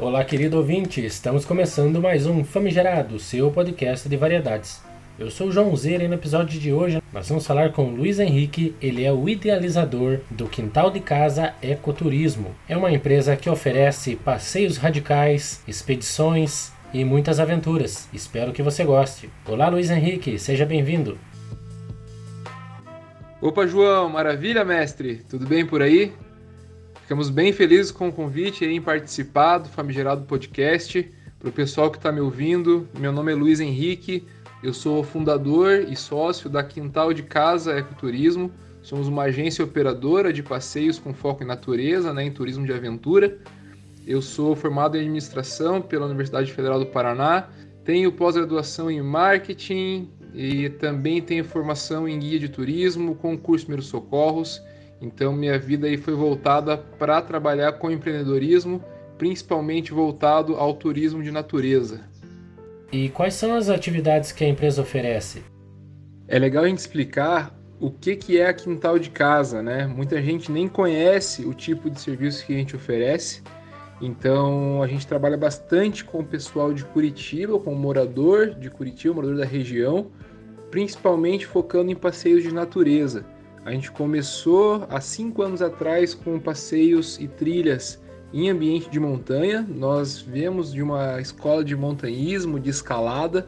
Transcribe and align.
Olá, 0.00 0.22
querido 0.22 0.58
ouvinte, 0.58 1.04
estamos 1.04 1.44
começando 1.44 2.00
mais 2.00 2.24
um 2.24 2.44
Famigerado, 2.44 3.18
seu 3.18 3.50
podcast 3.50 4.08
de 4.08 4.16
variedades. 4.16 4.80
Eu 5.18 5.28
sou 5.28 5.48
o 5.48 5.50
João 5.50 5.74
Zera 5.74 6.04
e 6.04 6.08
no 6.08 6.14
episódio 6.14 6.60
de 6.60 6.72
hoje 6.72 7.02
nós 7.12 7.28
vamos 7.28 7.44
falar 7.44 7.72
com 7.72 7.90
Luiz 7.90 8.20
Henrique, 8.20 8.76
ele 8.80 9.04
é 9.04 9.12
o 9.12 9.28
idealizador 9.28 10.20
do 10.30 10.46
Quintal 10.46 10.92
de 10.92 11.00
Casa 11.00 11.52
Ecoturismo. 11.60 12.54
É 12.68 12.76
uma 12.76 12.92
empresa 12.92 13.34
que 13.34 13.50
oferece 13.50 14.14
passeios 14.14 14.76
radicais, 14.76 15.64
expedições 15.66 16.72
e 16.94 17.04
muitas 17.04 17.40
aventuras. 17.40 18.08
Espero 18.12 18.52
que 18.52 18.62
você 18.62 18.84
goste. 18.84 19.28
Olá, 19.44 19.68
Luiz 19.68 19.90
Henrique, 19.90 20.38
seja 20.38 20.64
bem-vindo. 20.64 21.18
Opa, 23.40 23.66
João, 23.66 24.08
maravilha, 24.08 24.64
mestre? 24.64 25.24
Tudo 25.28 25.44
bem 25.44 25.66
por 25.66 25.82
aí? 25.82 26.12
Ficamos 27.08 27.30
bem 27.30 27.54
felizes 27.54 27.90
com 27.90 28.08
o 28.08 28.12
convite 28.12 28.66
em 28.66 28.82
participar 28.82 29.56
do 29.56 29.70
Famigerado 29.70 30.26
Podcast. 30.26 31.10
Para 31.38 31.48
o 31.48 31.52
pessoal 31.52 31.90
que 31.90 31.96
está 31.96 32.12
me 32.12 32.20
ouvindo, 32.20 32.86
meu 32.98 33.10
nome 33.10 33.32
é 33.32 33.34
Luiz 33.34 33.60
Henrique, 33.60 34.26
eu 34.62 34.74
sou 34.74 35.02
fundador 35.02 35.86
e 35.88 35.96
sócio 35.96 36.50
da 36.50 36.62
Quintal 36.62 37.14
de 37.14 37.22
Casa 37.22 37.78
Ecoturismo. 37.78 38.52
Somos 38.82 39.08
uma 39.08 39.22
agência 39.22 39.64
operadora 39.64 40.34
de 40.34 40.42
passeios 40.42 40.98
com 40.98 41.14
foco 41.14 41.42
em 41.42 41.46
natureza, 41.46 42.12
né, 42.12 42.24
em 42.24 42.30
turismo 42.30 42.66
de 42.66 42.74
aventura. 42.74 43.38
Eu 44.06 44.20
sou 44.20 44.54
formado 44.54 44.98
em 44.98 45.00
administração 45.00 45.80
pela 45.80 46.04
Universidade 46.04 46.52
Federal 46.52 46.78
do 46.78 46.84
Paraná, 46.84 47.48
tenho 47.86 48.12
pós-graduação 48.12 48.90
em 48.90 49.00
marketing 49.00 50.10
e 50.34 50.68
também 50.68 51.22
tenho 51.22 51.42
formação 51.42 52.06
em 52.06 52.18
guia 52.18 52.38
de 52.38 52.50
turismo, 52.50 53.14
concurso 53.14 53.64
Primeiros 53.64 53.88
Socorros. 53.88 54.60
Então 55.00 55.32
minha 55.32 55.58
vida 55.58 55.86
aí 55.86 55.96
foi 55.96 56.14
voltada 56.14 56.76
para 56.76 57.22
trabalhar 57.22 57.72
com 57.72 57.90
empreendedorismo, 57.90 58.82
principalmente 59.16 59.92
voltado 59.92 60.56
ao 60.56 60.74
turismo 60.74 61.22
de 61.22 61.30
natureza. 61.30 62.00
E 62.90 63.08
quais 63.10 63.34
são 63.34 63.54
as 63.54 63.68
atividades 63.68 64.32
que 64.32 64.44
a 64.44 64.48
empresa 64.48 64.82
oferece? 64.82 65.42
É 66.26 66.38
legal 66.38 66.64
a 66.64 66.68
gente 66.68 66.78
explicar 66.78 67.54
o 67.80 67.90
que, 67.90 68.16
que 68.16 68.38
é 68.38 68.46
a 68.46 68.54
quintal 68.54 68.98
de 68.98 69.10
casa, 69.10 69.62
né? 69.62 69.86
Muita 69.86 70.20
gente 70.20 70.50
nem 70.50 70.66
conhece 70.66 71.44
o 71.44 71.54
tipo 71.54 71.88
de 71.88 72.00
serviço 72.00 72.44
que 72.44 72.54
a 72.54 72.56
gente 72.56 72.74
oferece. 72.74 73.42
Então 74.00 74.82
a 74.82 74.86
gente 74.86 75.06
trabalha 75.06 75.36
bastante 75.36 76.04
com 76.04 76.20
o 76.20 76.24
pessoal 76.24 76.72
de 76.72 76.84
Curitiba, 76.84 77.58
com 77.58 77.72
o 77.72 77.78
morador 77.78 78.54
de 78.54 78.70
Curitiba, 78.70 79.14
morador 79.14 79.36
da 79.36 79.44
região, 79.44 80.06
principalmente 80.70 81.46
focando 81.46 81.90
em 81.90 81.96
passeios 81.96 82.42
de 82.42 82.52
natureza. 82.52 83.24
A 83.64 83.72
gente 83.72 83.90
começou 83.90 84.86
há 84.88 85.00
cinco 85.00 85.42
anos 85.42 85.60
atrás 85.60 86.14
com 86.14 86.38
passeios 86.38 87.18
e 87.20 87.28
trilhas 87.28 88.00
em 88.32 88.50
ambiente 88.50 88.88
de 88.90 89.00
montanha. 89.00 89.66
Nós 89.68 90.20
viemos 90.20 90.72
de 90.72 90.82
uma 90.82 91.20
escola 91.20 91.64
de 91.64 91.74
montanhismo, 91.76 92.58
de 92.58 92.70
escalada, 92.70 93.46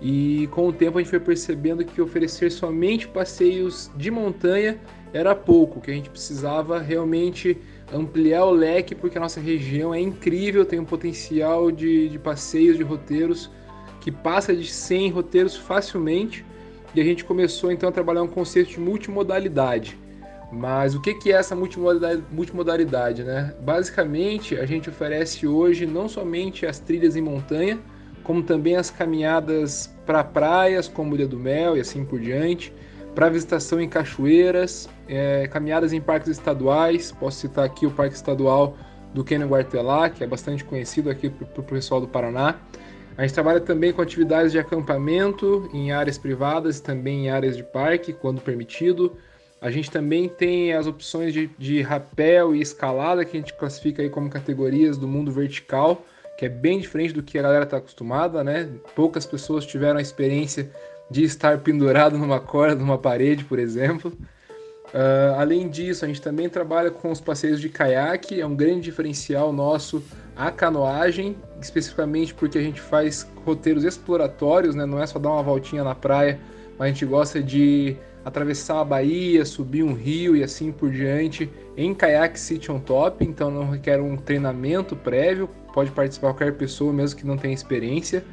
e 0.00 0.48
com 0.52 0.68
o 0.68 0.72
tempo 0.72 0.98
a 0.98 1.02
gente 1.02 1.10
foi 1.10 1.20
percebendo 1.20 1.84
que 1.84 2.00
oferecer 2.00 2.50
somente 2.50 3.06
passeios 3.06 3.90
de 3.96 4.10
montanha 4.10 4.80
era 5.12 5.34
pouco, 5.34 5.80
que 5.80 5.90
a 5.90 5.94
gente 5.94 6.08
precisava 6.08 6.78
realmente 6.78 7.58
ampliar 7.92 8.44
o 8.44 8.52
leque, 8.52 8.94
porque 8.94 9.18
a 9.18 9.20
nossa 9.20 9.40
região 9.40 9.92
é 9.92 10.00
incrível, 10.00 10.64
tem 10.64 10.78
um 10.78 10.84
potencial 10.84 11.70
de, 11.70 12.08
de 12.08 12.18
passeios, 12.18 12.76
de 12.76 12.82
roteiros 12.82 13.50
que 14.00 14.10
passa 14.10 14.54
de 14.56 14.66
100 14.66 15.10
roteiros 15.10 15.56
facilmente. 15.56 16.44
E 16.94 17.00
a 17.00 17.04
gente 17.04 17.24
começou 17.24 17.70
então 17.70 17.88
a 17.88 17.92
trabalhar 17.92 18.22
um 18.22 18.28
conceito 18.28 18.70
de 18.70 18.80
multimodalidade. 18.80 19.98
Mas 20.52 20.94
o 20.96 21.00
que 21.00 21.32
é 21.32 21.36
essa 21.36 21.54
multimodalidade, 21.54 22.24
multimodalidade, 22.30 23.22
né? 23.22 23.54
Basicamente, 23.60 24.56
a 24.56 24.66
gente 24.66 24.90
oferece 24.90 25.46
hoje 25.46 25.86
não 25.86 26.08
somente 26.08 26.66
as 26.66 26.80
trilhas 26.80 27.14
em 27.14 27.20
montanha, 27.20 27.78
como 28.24 28.42
também 28.42 28.74
as 28.74 28.90
caminhadas 28.90 29.94
para 30.04 30.24
praias, 30.24 30.88
como 30.88 31.14
Ilha 31.14 31.28
do 31.28 31.38
Mel 31.38 31.76
e 31.76 31.80
assim 31.80 32.04
por 32.04 32.18
diante, 32.18 32.72
para 33.14 33.28
visitação 33.28 33.80
em 33.80 33.88
cachoeiras, 33.88 34.88
é, 35.08 35.46
caminhadas 35.48 35.92
em 35.92 36.00
parques 36.00 36.28
estaduais. 36.28 37.12
Posso 37.12 37.38
citar 37.38 37.64
aqui 37.64 37.86
o 37.86 37.90
Parque 37.90 38.16
Estadual 38.16 38.76
do 39.14 39.24
Canyon 39.24 39.48
Guartelá, 39.48 40.10
que 40.10 40.22
é 40.24 40.26
bastante 40.26 40.64
conhecido 40.64 41.10
aqui 41.10 41.30
para 41.30 41.60
o 41.60 41.64
pessoal 41.64 42.00
do 42.00 42.08
Paraná. 42.08 42.56
A 43.16 43.22
gente 43.22 43.34
trabalha 43.34 43.60
também 43.60 43.92
com 43.92 44.00
atividades 44.00 44.52
de 44.52 44.58
acampamento 44.58 45.68
em 45.72 45.92
áreas 45.92 46.16
privadas 46.16 46.78
e 46.78 46.82
também 46.82 47.26
em 47.26 47.30
áreas 47.30 47.56
de 47.56 47.62
parque, 47.62 48.12
quando 48.12 48.40
permitido. 48.40 49.16
A 49.60 49.70
gente 49.70 49.90
também 49.90 50.28
tem 50.28 50.72
as 50.72 50.86
opções 50.86 51.34
de, 51.34 51.50
de 51.58 51.82
rapel 51.82 52.54
e 52.54 52.62
escalada, 52.62 53.24
que 53.24 53.36
a 53.36 53.40
gente 53.40 53.52
classifica 53.54 54.00
aí 54.00 54.08
como 54.08 54.30
categorias 54.30 54.96
do 54.96 55.06
mundo 55.06 55.30
vertical, 55.30 56.02
que 56.38 56.46
é 56.46 56.48
bem 56.48 56.80
diferente 56.80 57.12
do 57.12 57.22
que 57.22 57.38
a 57.38 57.42
galera 57.42 57.64
está 57.64 57.76
acostumada, 57.76 58.42
né? 58.42 58.70
Poucas 58.96 59.26
pessoas 59.26 59.66
tiveram 59.66 59.98
a 59.98 60.02
experiência 60.02 60.70
de 61.10 61.22
estar 61.24 61.58
pendurado 61.58 62.16
numa 62.16 62.40
corda, 62.40 62.76
numa 62.76 62.96
parede, 62.96 63.44
por 63.44 63.58
exemplo. 63.58 64.16
Uh, 64.92 65.38
além 65.38 65.68
disso, 65.68 66.04
a 66.04 66.08
gente 66.08 66.20
também 66.20 66.48
trabalha 66.48 66.90
com 66.90 67.10
os 67.12 67.20
passeios 67.20 67.60
de 67.60 67.68
caiaque, 67.68 68.40
é 68.40 68.46
um 68.46 68.56
grande 68.56 68.80
diferencial 68.80 69.52
nosso 69.52 70.02
a 70.36 70.50
canoagem, 70.50 71.36
especificamente 71.60 72.34
porque 72.34 72.58
a 72.58 72.62
gente 72.62 72.80
faz 72.80 73.30
roteiros 73.44 73.84
exploratórios, 73.84 74.74
né? 74.74 74.86
não 74.86 75.00
é 75.00 75.06
só 75.06 75.18
dar 75.18 75.30
uma 75.30 75.42
voltinha 75.42 75.84
na 75.84 75.94
praia, 75.94 76.40
mas 76.78 76.86
a 76.86 76.92
gente 76.92 77.04
gosta 77.04 77.42
de 77.42 77.96
atravessar 78.24 78.80
a 78.80 78.84
Bahia, 78.84 79.44
subir 79.44 79.82
um 79.82 79.92
rio 79.92 80.34
e 80.34 80.42
assim 80.42 80.72
por 80.72 80.90
diante 80.90 81.50
em 81.76 81.94
caiaque 81.94 82.38
City 82.38 82.70
on 82.72 82.80
Top, 82.80 83.24
então 83.24 83.50
não 83.50 83.70
requer 83.70 84.00
um 84.00 84.16
treinamento 84.16 84.96
prévio, 84.96 85.48
pode 85.72 85.90
participar 85.90 86.28
qualquer 86.28 86.54
pessoa, 86.54 86.92
mesmo 86.92 87.18
que 87.18 87.26
não 87.26 87.36
tenha 87.36 87.54
experiência. 87.54 88.24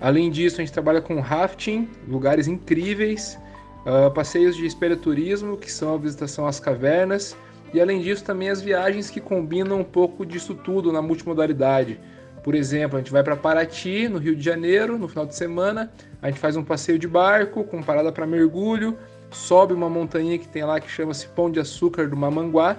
Além 0.00 0.30
disso, 0.30 0.60
a 0.60 0.64
gente 0.64 0.72
trabalha 0.72 1.00
com 1.00 1.20
rafting, 1.20 1.88
lugares 2.08 2.48
incríveis, 2.48 3.38
uh, 3.84 4.10
passeios 4.10 4.56
de 4.56 4.68
turismo, 4.96 5.56
que 5.56 5.70
são 5.70 5.94
a 5.94 5.98
visitação 5.98 6.46
às 6.46 6.58
cavernas, 6.58 7.36
e 7.72 7.80
além 7.80 8.00
disso 8.00 8.24
também 8.24 8.50
as 8.50 8.60
viagens 8.60 9.10
que 9.10 9.20
combinam 9.20 9.80
um 9.80 9.84
pouco 9.84 10.24
disso 10.24 10.54
tudo 10.54 10.92
na 10.92 11.02
multimodalidade. 11.02 11.98
Por 12.42 12.54
exemplo, 12.54 12.96
a 12.96 13.00
gente 13.00 13.10
vai 13.10 13.22
para 13.22 13.36
Paraty, 13.36 14.08
no 14.08 14.18
Rio 14.18 14.36
de 14.36 14.44
Janeiro, 14.44 14.98
no 14.98 15.08
final 15.08 15.26
de 15.26 15.34
semana, 15.34 15.90
a 16.20 16.28
gente 16.28 16.38
faz 16.38 16.56
um 16.56 16.62
passeio 16.62 16.98
de 16.98 17.08
barco 17.08 17.64
com 17.64 17.82
parada 17.82 18.12
para 18.12 18.26
mergulho, 18.26 18.96
sobe 19.30 19.72
uma 19.72 19.88
montanha 19.88 20.38
que 20.38 20.46
tem 20.46 20.62
lá 20.62 20.78
que 20.78 20.90
chama-se 20.90 21.26
Pão 21.28 21.50
de 21.50 21.58
Açúcar 21.58 22.08
do 22.08 22.16
Mamanguá 22.16 22.76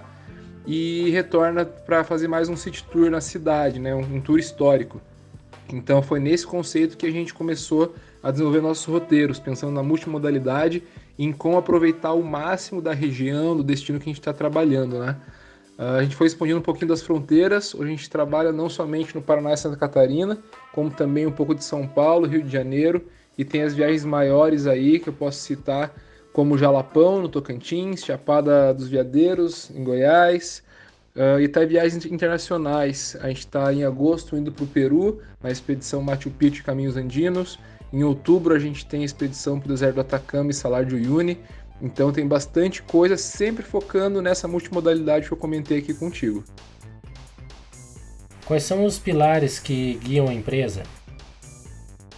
e 0.66 1.10
retorna 1.10 1.66
para 1.66 2.04
fazer 2.04 2.28
mais 2.28 2.48
um 2.48 2.56
city 2.56 2.84
tour 2.84 3.10
na 3.10 3.22
cidade, 3.22 3.80
né, 3.80 3.94
um 3.94 4.22
tour 4.22 4.40
histórico. 4.40 5.02
Então 5.72 6.02
foi 6.02 6.20
nesse 6.20 6.46
conceito 6.46 6.96
que 6.96 7.06
a 7.06 7.12
gente 7.12 7.34
começou 7.34 7.96
a 8.26 8.32
desenvolver 8.32 8.60
nossos 8.60 8.84
roteiros, 8.86 9.38
pensando 9.38 9.72
na 9.72 9.84
multimodalidade 9.84 10.82
e 11.16 11.24
em 11.24 11.32
como 11.32 11.58
aproveitar 11.58 12.14
o 12.14 12.24
máximo 12.24 12.82
da 12.82 12.92
região, 12.92 13.56
do 13.56 13.64
destino 13.64 14.00
que 14.00 14.06
a 14.06 14.12
gente 14.12 14.20
está 14.20 14.34
trabalhando, 14.34 14.98
né? 14.98 15.16
A 15.78 16.02
gente 16.02 16.16
foi 16.16 16.26
expandindo 16.26 16.58
um 16.58 16.64
pouquinho 16.64 16.88
das 16.88 17.04
fronteiras, 17.04 17.76
hoje 17.76 17.84
a 17.84 17.96
gente 17.96 18.10
trabalha 18.10 18.52
não 18.52 18.68
somente 18.68 19.14
no 19.14 19.22
Paraná 19.22 19.54
e 19.54 19.58
Santa 19.58 19.78
Catarina, 19.78 20.40
como 20.74 20.90
também 20.90 21.28
um 21.28 21.32
pouco 21.32 21.54
de 21.54 21.64
São 21.64 21.88
Paulo, 21.88 22.26
Rio 22.26 22.42
de 22.42 22.50
Janeiro, 22.52 23.06
e 23.38 23.46
tem 23.46 23.62
as 23.62 23.76
viagens 23.76 24.04
maiores 24.04 24.66
aí 24.66 24.98
que 24.98 25.10
eu 25.10 25.14
posso 25.14 25.42
citar, 25.42 25.94
como 26.34 26.58
Jalapão, 26.58 27.22
no 27.22 27.30
Tocantins, 27.30 28.04
Chapada 28.04 28.74
dos 28.74 28.88
Veadeiros, 28.88 29.70
em 29.70 29.84
Goiás, 29.84 30.64
Uh, 31.16 31.40
e 31.40 31.48
tá 31.48 31.64
viagens 31.64 32.06
internacionais. 32.06 33.16
A 33.22 33.30
gente 33.30 33.40
está 33.40 33.74
em 33.74 33.86
agosto 33.86 34.36
indo 34.36 34.52
para 34.52 34.66
o 34.66 34.68
Peru, 34.68 35.22
na 35.42 35.50
expedição 35.50 36.02
Machu 36.02 36.30
Picchu 36.30 36.62
Caminhos 36.62 36.98
Andinos. 36.98 37.58
Em 37.96 38.04
outubro 38.04 38.54
a 38.54 38.60
gente 38.60 38.86
tem 38.86 39.04
a 39.04 39.06
expedição 39.06 39.58
para 39.58 39.68
o 39.68 39.70
deserto 39.70 39.96
do 39.96 40.02
Atacama 40.02 40.52
e 40.52 40.54
Salar 40.54 40.84
de 40.84 40.96
Uyuni. 40.96 41.40
Então 41.82 42.12
tem 42.12 42.28
bastante 42.28 42.84
coisa, 42.84 43.16
sempre 43.16 43.64
focando 43.64 44.22
nessa 44.22 44.50
multimodalidade 44.50 45.28
que 45.28 45.34
eu 45.34 45.38
comentei 45.38 45.78
aqui 45.78 45.94
contigo. 45.94 46.44
Quais 48.46 48.64
são 48.64 48.84
os 48.84 49.00
pilares 49.00 49.60
que 49.60 49.94
guiam 50.04 50.28
a 50.28 50.34
empresa? 50.34 50.84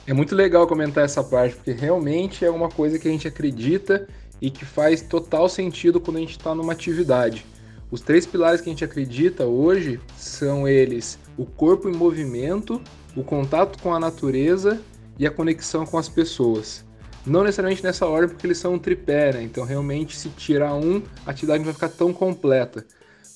É 0.07 0.13
muito 0.13 0.33
legal 0.33 0.65
comentar 0.65 1.05
essa 1.05 1.23
parte, 1.23 1.55
porque 1.57 1.73
realmente 1.73 2.43
é 2.43 2.49
uma 2.49 2.69
coisa 2.69 2.97
que 2.97 3.07
a 3.07 3.11
gente 3.11 3.27
acredita 3.27 4.07
e 4.41 4.49
que 4.49 4.65
faz 4.65 5.03
total 5.03 5.47
sentido 5.47 6.01
quando 6.01 6.17
a 6.17 6.21
gente 6.21 6.31
está 6.31 6.55
numa 6.55 6.73
atividade. 6.73 7.45
Os 7.91 8.01
três 8.01 8.25
pilares 8.25 8.61
que 8.61 8.69
a 8.69 8.73
gente 8.73 8.83
acredita 8.83 9.45
hoje 9.45 9.99
são 10.17 10.67
eles: 10.67 11.19
o 11.37 11.45
corpo 11.45 11.87
em 11.87 11.95
movimento, 11.95 12.81
o 13.15 13.23
contato 13.23 13.79
com 13.79 13.93
a 13.93 13.99
natureza 13.99 14.81
e 15.19 15.25
a 15.25 15.31
conexão 15.31 15.85
com 15.85 15.97
as 15.97 16.09
pessoas. 16.09 16.85
Não 17.25 17.43
necessariamente 17.43 17.83
nessa 17.83 18.05
ordem, 18.05 18.29
porque 18.29 18.47
eles 18.47 18.57
são 18.57 18.75
um 18.75 18.79
tripé, 18.79 19.33
né? 19.33 19.43
Então, 19.43 19.65
realmente, 19.65 20.15
se 20.15 20.29
tirar 20.29 20.73
um, 20.75 21.01
a 21.25 21.31
atividade 21.31 21.59
não 21.59 21.65
vai 21.65 21.73
ficar 21.73 21.89
tão 21.89 22.13
completa. 22.13 22.85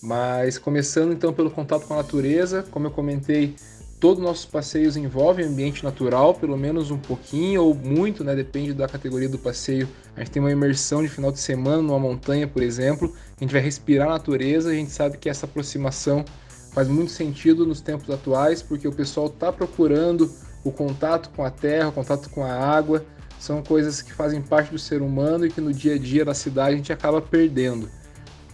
Mas 0.02 0.58
começando 0.58 1.14
então 1.14 1.32
pelo 1.34 1.52
contato 1.52 1.86
com 1.86 1.94
a 1.94 1.98
natureza, 1.98 2.66
como 2.72 2.88
eu 2.88 2.92
comentei, 2.92 3.56
todos 4.00 4.18
os 4.18 4.24
nossos 4.24 4.46
passeios 4.46 4.98
envolvem 4.98 5.46
ambiente 5.46 5.84
natural, 5.84 6.34
pelo 6.34 6.58
menos 6.58 6.90
um 6.90 6.98
pouquinho 6.98 7.64
ou 7.64 7.76
muito, 7.76 8.24
né? 8.24 8.36
Depende 8.36 8.74
da 8.74 8.88
categoria 8.88 9.30
do 9.30 9.38
passeio. 9.38 9.88
A 10.16 10.22
gente 10.22 10.32
tem 10.32 10.42
uma 10.42 10.52
imersão 10.52 11.04
de 11.04 11.08
final 11.08 11.32
de 11.32 11.40
semana 11.40 11.84
numa 11.84 12.00
montanha, 12.00 12.48
por 12.48 12.64
exemplo. 12.64 13.14
A 13.38 13.44
gente 13.44 13.52
vai 13.52 13.62
respirar 13.62 14.08
a 14.08 14.12
natureza, 14.14 14.72
a 14.72 14.74
gente 14.74 14.92
sabe 14.92 15.18
que 15.18 15.30
essa 15.30 15.46
aproximação 15.46 16.26
faz 16.74 16.88
muito 16.88 17.12
sentido 17.12 17.66
nos 17.66 17.80
tempos 17.80 18.10
atuais, 18.10 18.64
porque 18.64 18.88
o 18.88 18.92
pessoal 18.92 19.28
está 19.28 19.52
procurando 19.52 20.32
o 20.64 20.72
contato 20.72 21.30
com 21.36 21.44
a 21.44 21.50
terra, 21.50 21.90
o 21.90 21.92
contato 21.92 22.30
com 22.30 22.44
a 22.44 22.54
água, 22.54 23.06
são 23.40 23.64
coisas 23.64 24.02
que 24.02 24.14
fazem 24.14 24.42
parte 24.42 24.72
do 24.72 24.78
ser 24.78 25.02
humano 25.02 25.46
e 25.46 25.50
que 25.50 25.60
no 25.60 25.74
dia 25.74 25.96
a 25.96 25.98
dia 25.98 26.24
na 26.24 26.34
cidade 26.34 26.76
a 26.76 26.78
gente 26.78 26.94
acaba 26.94 27.22
perdendo. 27.22 27.90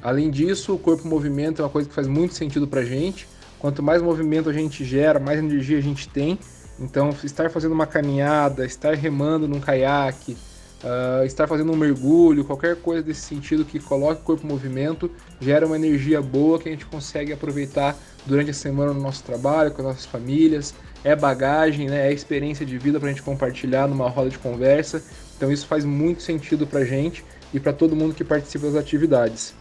Além 0.02 0.30
disso, 0.30 0.74
o 0.74 0.80
corpo 0.80 1.08
movimento 1.08 1.62
é 1.62 1.66
uma 1.66 1.70
coisa 1.70 1.90
que 1.90 1.94
faz 1.94 2.08
muito 2.08 2.34
sentido 2.34 2.68
para 2.68 2.82
a 2.82 2.86
gente. 2.86 3.28
Quanto 3.60 3.84
mais 3.84 4.02
movimento 4.02 4.50
a 4.50 4.54
gente 4.54 4.86
gera, 4.86 5.20
mais 5.20 5.40
energia 5.40 5.78
a 5.78 5.82
gente 5.82 6.08
tem. 6.08 6.40
Então, 6.80 7.10
estar 7.24 7.50
fazendo 7.50 7.74
uma 7.74 7.88
caminhada, 7.88 8.66
estar 8.66 8.94
remando 8.94 9.48
num 9.48 9.60
caiaque, 9.60 10.38
uh, 10.84 11.26
estar 11.26 11.48
fazendo 11.48 11.72
um 11.72 11.76
mergulho, 11.76 12.46
qualquer 12.46 12.76
coisa 12.76 13.02
desse 13.02 13.22
sentido 13.22 13.66
que 13.66 13.80
coloque 13.80 14.22
o 14.22 14.24
corpo 14.24 14.46
em 14.46 14.50
movimento, 14.50 15.10
gera 15.42 15.66
uma 15.66 15.76
energia 15.76 16.22
boa 16.22 16.60
que 16.60 16.70
a 16.70 16.72
gente 16.72 16.86
consegue 16.86 17.34
aproveitar 17.34 17.98
durante 18.26 18.52
a 18.52 18.54
semana 18.54 18.94
no 18.94 19.02
nosso 19.02 19.24
trabalho, 19.24 19.72
com 19.72 19.82
as 19.82 19.88
nossas 19.88 20.06
famílias. 20.06 20.74
É 21.04 21.16
bagagem, 21.16 21.88
né? 21.88 22.10
é 22.10 22.14
experiência 22.14 22.66
de 22.66 22.78
vida 22.78 23.00
para 23.00 23.10
a 23.10 23.12
gente 23.12 23.22
compartilhar 23.22 23.88
numa 23.88 24.10
roda 24.10 24.30
de 24.30 24.38
conversa. 24.38 25.04
Então, 25.36 25.52
isso 25.52 25.68
faz 25.68 25.86
muito 25.86 26.22
sentido 26.22 26.66
para 26.66 26.80
a 26.80 26.86
gente 26.86 27.24
e 27.54 27.60
para 27.60 27.72
todo 27.72 27.96
mundo 27.96 28.14
que 28.14 28.24
participa 28.24 28.68
das 28.68 28.76
atividades. 28.76 29.54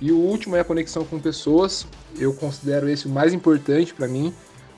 E 0.00 0.12
o 0.12 0.18
último 0.18 0.56
é 0.56 0.60
a 0.60 0.64
conexão 0.64 1.04
com 1.04 1.18
pessoas. 1.18 1.86
Eu 2.18 2.34
considero 2.34 2.88
esse 2.88 3.06
o 3.06 3.10
mais 3.10 3.32
importante 3.32 3.94
para 3.94 4.06
mim, 4.06 4.32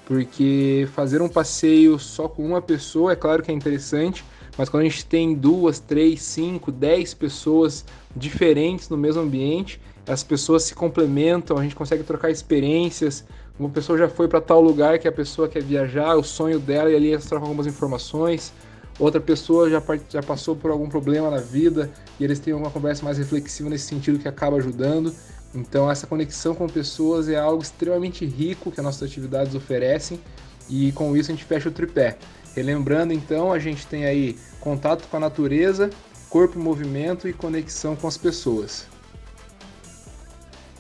porque 0.06 0.88
fazer 0.94 1.20
um 1.20 1.28
passeio 1.28 1.98
só 1.98 2.28
com 2.28 2.44
uma 2.44 2.62
pessoa 2.62 3.12
é 3.12 3.16
claro 3.16 3.42
que 3.42 3.50
é 3.50 3.54
interessante, 3.54 4.24
mas 4.56 4.68
quando 4.68 4.82
a 4.82 4.88
gente 4.88 5.04
tem 5.04 5.34
duas, 5.34 5.78
três, 5.80 6.22
cinco, 6.22 6.72
dez 6.72 7.14
pessoas 7.14 7.84
diferentes 8.14 8.88
no 8.88 8.96
mesmo 8.96 9.22
ambiente, 9.22 9.80
as 10.06 10.22
pessoas 10.22 10.64
se 10.64 10.74
complementam, 10.74 11.58
a 11.58 11.62
gente 11.62 11.76
consegue 11.76 12.02
trocar 12.02 12.30
experiências. 12.30 13.24
Uma 13.58 13.68
pessoa 13.68 13.98
já 13.98 14.08
foi 14.08 14.28
para 14.28 14.40
tal 14.40 14.60
lugar 14.60 14.98
que 14.98 15.08
a 15.08 15.12
pessoa 15.12 15.48
quer 15.48 15.62
viajar, 15.62 16.14
o 16.14 16.22
sonho 16.22 16.58
dela, 16.60 16.90
e 16.90 16.94
ali 16.94 17.12
elas 17.12 17.26
trocam 17.26 17.48
algumas 17.48 17.66
informações 17.66 18.52
outra 18.98 19.20
pessoa 19.20 19.70
já, 19.70 19.82
já 20.08 20.22
passou 20.22 20.56
por 20.56 20.70
algum 20.70 20.88
problema 20.88 21.30
na 21.30 21.38
vida 21.38 21.90
e 22.18 22.24
eles 22.24 22.38
têm 22.38 22.52
uma 22.52 22.70
conversa 22.70 23.04
mais 23.04 23.16
reflexiva 23.16 23.70
nesse 23.70 23.86
sentido 23.86 24.18
que 24.18 24.28
acaba 24.28 24.56
ajudando. 24.56 25.14
Então, 25.54 25.90
essa 25.90 26.06
conexão 26.06 26.54
com 26.54 26.66
pessoas 26.66 27.28
é 27.28 27.36
algo 27.36 27.62
extremamente 27.62 28.26
rico 28.26 28.70
que 28.70 28.80
as 28.80 28.84
nossas 28.84 29.02
atividades 29.08 29.54
oferecem 29.54 30.20
e 30.68 30.92
com 30.92 31.16
isso 31.16 31.30
a 31.30 31.34
gente 31.34 31.44
fecha 31.44 31.68
o 31.68 31.72
tripé. 31.72 32.18
Relembrando, 32.54 33.12
então, 33.12 33.52
a 33.52 33.58
gente 33.58 33.86
tem 33.86 34.04
aí 34.04 34.36
contato 34.60 35.06
com 35.08 35.16
a 35.16 35.20
natureza, 35.20 35.88
corpo 36.28 36.58
em 36.58 36.62
movimento 36.62 37.28
e 37.28 37.32
conexão 37.32 37.94
com 37.94 38.08
as 38.08 38.18
pessoas. 38.18 38.86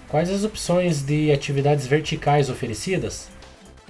Quais 0.08 0.30
as 0.30 0.42
opções 0.42 1.02
de 1.02 1.30
atividades 1.30 1.86
verticais 1.86 2.48
oferecidas? 2.48 3.28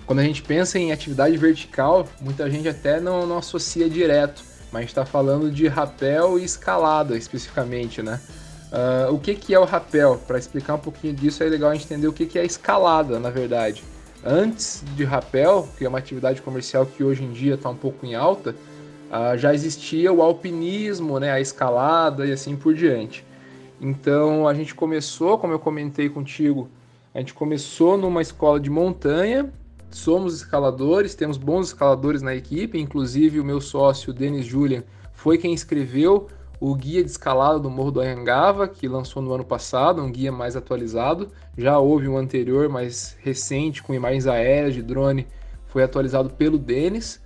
Quando 0.05 0.19
a 0.19 0.25
gente 0.25 0.43
pensa 0.43 0.77
em 0.77 0.91
atividade 0.91 1.37
vertical, 1.37 2.09
muita 2.21 2.51
gente 2.51 2.69
até 2.69 2.99
não, 2.99 3.25
não 3.25 3.39
associa 3.39 3.89
direto, 3.89 4.43
mas 4.73 4.87
está 4.87 5.07
falando 5.07 5.49
de 5.49 5.69
rapel 5.69 6.37
e 6.37 6.43
escalada 6.43 7.17
especificamente, 7.17 8.03
né? 8.03 8.21
Uh, 8.73 9.15
o 9.15 9.21
que, 9.21 9.33
que 9.37 9.55
é 9.55 9.61
o 9.61 9.65
rapel? 9.65 10.21
Para 10.27 10.39
explicar 10.39 10.75
um 10.75 10.81
pouquinho 10.81 11.15
disso, 11.15 11.45
é 11.45 11.47
legal 11.47 11.71
a 11.71 11.75
gente 11.75 11.85
entender 11.85 12.09
o 12.09 12.13
que, 12.13 12.27
que 12.27 12.39
é 12.39 12.45
escalada, 12.45 13.21
na 13.21 13.31
verdade. 13.31 13.85
Antes 14.25 14.83
de 14.97 15.05
rapel, 15.05 15.69
que 15.79 15.85
é 15.85 15.89
uma 15.89 15.99
atividade 15.99 16.43
comercial 16.43 16.85
que 16.85 17.05
hoje 17.05 17.23
em 17.23 17.31
dia 17.31 17.55
está 17.55 17.71
um 17.71 17.77
pouco 17.77 18.05
em 18.05 18.17
alta, 18.17 18.57
uh, 19.09 19.39
já 19.39 19.55
existia 19.55 20.13
o 20.13 20.21
alpinismo, 20.21 21.21
né, 21.21 21.31
a 21.31 21.41
escalada 21.41 22.27
e 22.27 22.33
assim 22.33 22.57
por 22.57 22.75
diante. 22.75 23.25
Então 23.81 24.47
a 24.49 24.55
gente 24.55 24.75
começou, 24.75 25.39
como 25.39 25.53
eu 25.53 25.59
comentei 25.59 26.09
contigo, 26.09 26.69
a 27.15 27.19
gente 27.19 27.35
começou 27.35 27.97
numa 27.97 28.23
escola 28.23 28.59
de 28.59 28.71
montanha 28.71 29.53
somos 29.91 30.35
escaladores, 30.35 31.15
temos 31.15 31.37
bons 31.37 31.69
escaladores 31.69 32.23
na 32.23 32.35
equipe, 32.35 32.79
inclusive 32.79 33.41
o 33.41 33.45
meu 33.45 33.61
sócio 33.61 34.13
Denis 34.13 34.45
Julian 34.45 34.83
foi 35.13 35.39
quem 35.39 35.53
escreveu 35.53 36.29
o 36.61 36.75
guia 36.75 37.03
de 37.03 37.11
escalada 37.11 37.59
do 37.59 37.71
Morro 37.71 37.93
do 37.93 38.01
Anhangava, 38.01 38.67
que 38.67 38.89
lançou 38.89 39.23
no 39.23 39.33
ano 39.33 39.45
passado, 39.45 40.03
um 40.03 40.11
guia 40.11 40.33
mais 40.33 40.57
atualizado. 40.57 41.31
Já 41.57 41.79
houve 41.79 42.09
um 42.09 42.17
anterior, 42.17 42.69
mais 42.69 43.17
recente, 43.21 43.83
com 43.83 43.95
imagens 43.95 44.27
aéreas 44.27 44.75
de 44.75 44.83
drone, 44.83 45.27
foi 45.67 45.85
atualizado 45.85 46.31
pelo 46.31 46.59
Denis. 46.59 47.21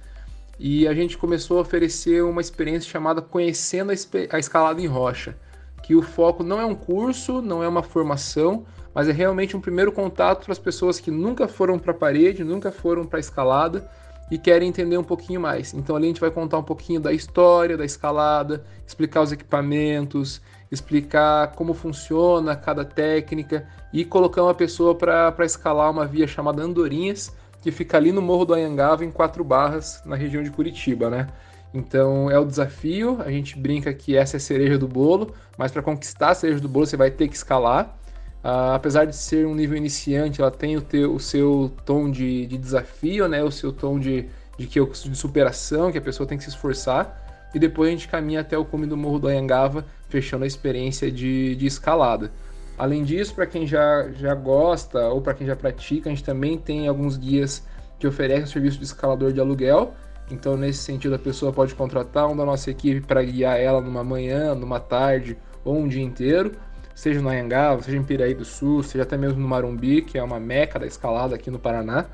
E 0.59 0.87
a 0.87 0.93
gente 0.95 1.17
começou 1.17 1.59
a 1.59 1.63
oferecer 1.63 2.23
uma 2.23 2.43
experiência 2.43 2.91
chamada 2.91 3.23
Conhecendo 3.23 3.91
a 3.91 4.39
Escalada 4.39 4.81
em 4.83 4.87
Rocha, 4.87 5.37
que 5.83 5.95
o 5.95 6.03
foco 6.03 6.43
não 6.43 6.61
é 6.61 6.65
um 6.65 6.75
curso, 6.75 7.43
não 7.43 7.63
é 7.63 7.69
uma 7.69 7.83
formação, 7.83 8.65
mas 8.95 9.09
é 9.09 9.13
realmente 9.13 9.57
um 9.57 9.61
primeiro 9.61 9.91
contato 9.91 10.45
para 10.45 10.53
as 10.53 10.59
pessoas 10.59 11.01
que 11.01 11.11
nunca 11.11 11.49
foram 11.49 11.79
para 11.79 11.93
a 11.93 11.95
parede, 11.95 12.45
nunca 12.45 12.71
foram 12.71 13.05
para 13.05 13.19
a 13.19 13.21
escalada 13.21 13.89
e 14.31 14.39
querem 14.39 14.69
entender 14.69 14.97
um 14.97 15.05
pouquinho 15.05 15.41
mais. 15.41 15.75
Então 15.75 15.97
ali 15.97 16.07
a 16.07 16.09
gente 16.09 16.21
vai 16.21 16.31
contar 16.31 16.59
um 16.59 16.63
pouquinho 16.63 17.01
da 17.01 17.13
história 17.13 17.77
da 17.77 17.85
escalada, 17.85 18.65
explicar 18.87 19.23
os 19.23 19.33
equipamentos, 19.33 20.41
explicar 20.71 21.53
como 21.53 21.75
funciona 21.75 22.57
cada 22.57 22.85
técnica 22.85 23.69
e 23.93 24.05
colocar 24.05 24.43
uma 24.43 24.55
pessoa 24.55 24.95
para 24.95 25.45
escalar 25.45 25.91
uma 25.91 26.07
via 26.07 26.27
chamada 26.27 26.63
Andorinhas, 26.63 27.35
que 27.61 27.71
fica 27.71 27.99
ali 27.99 28.11
no 28.11 28.23
Morro 28.23 28.47
do 28.47 28.55
Anhangava, 28.55 29.05
em 29.05 29.11
quatro 29.11 29.45
barras, 29.45 30.03
na 30.05 30.17
região 30.17 30.43
de 30.43 30.51
Curitiba, 30.51 31.11
né? 31.11 31.27
Então 31.75 32.31
é 32.31 32.39
o 32.39 32.45
desafio, 32.45 33.21
a 33.25 33.31
gente 33.31 33.59
brinca 33.59 33.93
que 33.95 34.17
essa 34.17 34.37
é 34.37 34.39
a 34.39 34.41
cereja 34.41 34.77
do 34.77 34.87
bolo, 34.87 35.35
mas 35.57 35.73
para 35.73 35.83
conquistar 35.83 36.31
a 36.31 36.35
cereja 36.35 36.61
do 36.61 36.69
bolo 36.69 36.87
você 36.87 36.97
vai 36.97 37.11
ter 37.11 37.29
que 37.29 37.35
escalar. 37.35 37.97
Uh, 38.45 38.75
apesar 38.75 39.05
de 39.05 39.15
ser 39.15 39.47
um 39.47 39.55
nível 39.55 39.77
iniciante, 39.77 40.41
ela 40.41 40.51
tem 40.51 40.77
o, 40.77 40.83
teu, 40.83 41.15
o 41.15 41.21
seu 41.21 41.73
tom 41.87 42.11
de, 42.11 42.45
de 42.47 42.59
desafio, 42.59 43.29
né? 43.29 43.43
o 43.43 43.53
seu 43.53 43.73
tom 43.73 44.01
de, 44.01 44.27
de, 44.59 44.67
que, 44.67 44.85
de 44.85 45.17
superação, 45.17 45.93
que 45.93 45.99
a 45.99 46.03
pessoa 46.03 46.27
tem 46.27 46.37
que 46.37 46.45
se 46.45 46.51
esforçar. 46.51 47.51
E 47.55 47.59
depois 47.59 47.89
a 47.89 47.93
gente 47.93 48.09
caminha 48.09 48.41
até 48.41 48.59
o 48.59 48.65
cume 48.65 48.87
do 48.87 48.97
Morro 48.97 49.21
do 49.21 49.29
Anhangava, 49.29 49.85
fechando 50.09 50.43
a 50.43 50.47
experiência 50.47 51.11
de, 51.11 51.55
de 51.55 51.67
escalada. 51.67 52.33
Além 52.77 53.05
disso, 53.05 53.35
para 53.35 53.47
quem 53.47 53.67
já, 53.67 54.11
já 54.13 54.35
gosta 54.35 55.09
ou 55.09 55.21
para 55.21 55.35
quem 55.35 55.47
já 55.47 55.55
pratica, 55.55 56.09
a 56.09 56.13
gente 56.13 56.25
também 56.25 56.59
tem 56.59 56.89
alguns 56.89 57.17
guias 57.17 57.65
que 57.99 58.07
oferecem 58.07 58.45
o 58.45 58.49
serviço 58.49 58.79
de 58.79 58.85
escalador 58.85 59.33
de 59.33 59.41
aluguel. 59.41 59.95
Então, 60.31 60.57
nesse 60.57 60.79
sentido, 60.79 61.15
a 61.15 61.19
pessoa 61.19 61.53
pode 61.53 61.75
contratar 61.75 62.29
um 62.29 62.37
da 62.37 62.45
nossa 62.45 62.71
equipe 62.71 63.01
para 63.01 63.23
guiar 63.23 63.61
ela 63.61 63.81
numa 63.81 64.03
manhã, 64.03 64.55
numa 64.55 64.81
tarde 64.81 65.37
ou 65.65 65.77
um 65.77 65.89
dia 65.89 66.03
inteiro 66.03 66.53
seja 66.95 67.21
no 67.21 67.29
Anhangaba, 67.29 67.83
seja 67.83 67.97
em 67.97 68.03
Piraí 68.03 68.35
do 68.35 68.45
Sul, 68.45 68.83
seja 68.83 69.03
até 69.03 69.17
mesmo 69.17 69.41
no 69.41 69.49
Marumbi, 69.49 70.03
que 70.03 70.19
é 70.19 70.23
uma 70.23 70.39
meca 70.39 70.79
da 70.79 70.87
escalada 70.87 71.35
aqui 71.35 71.51
no 71.51 71.59
Paraná. 71.59 72.07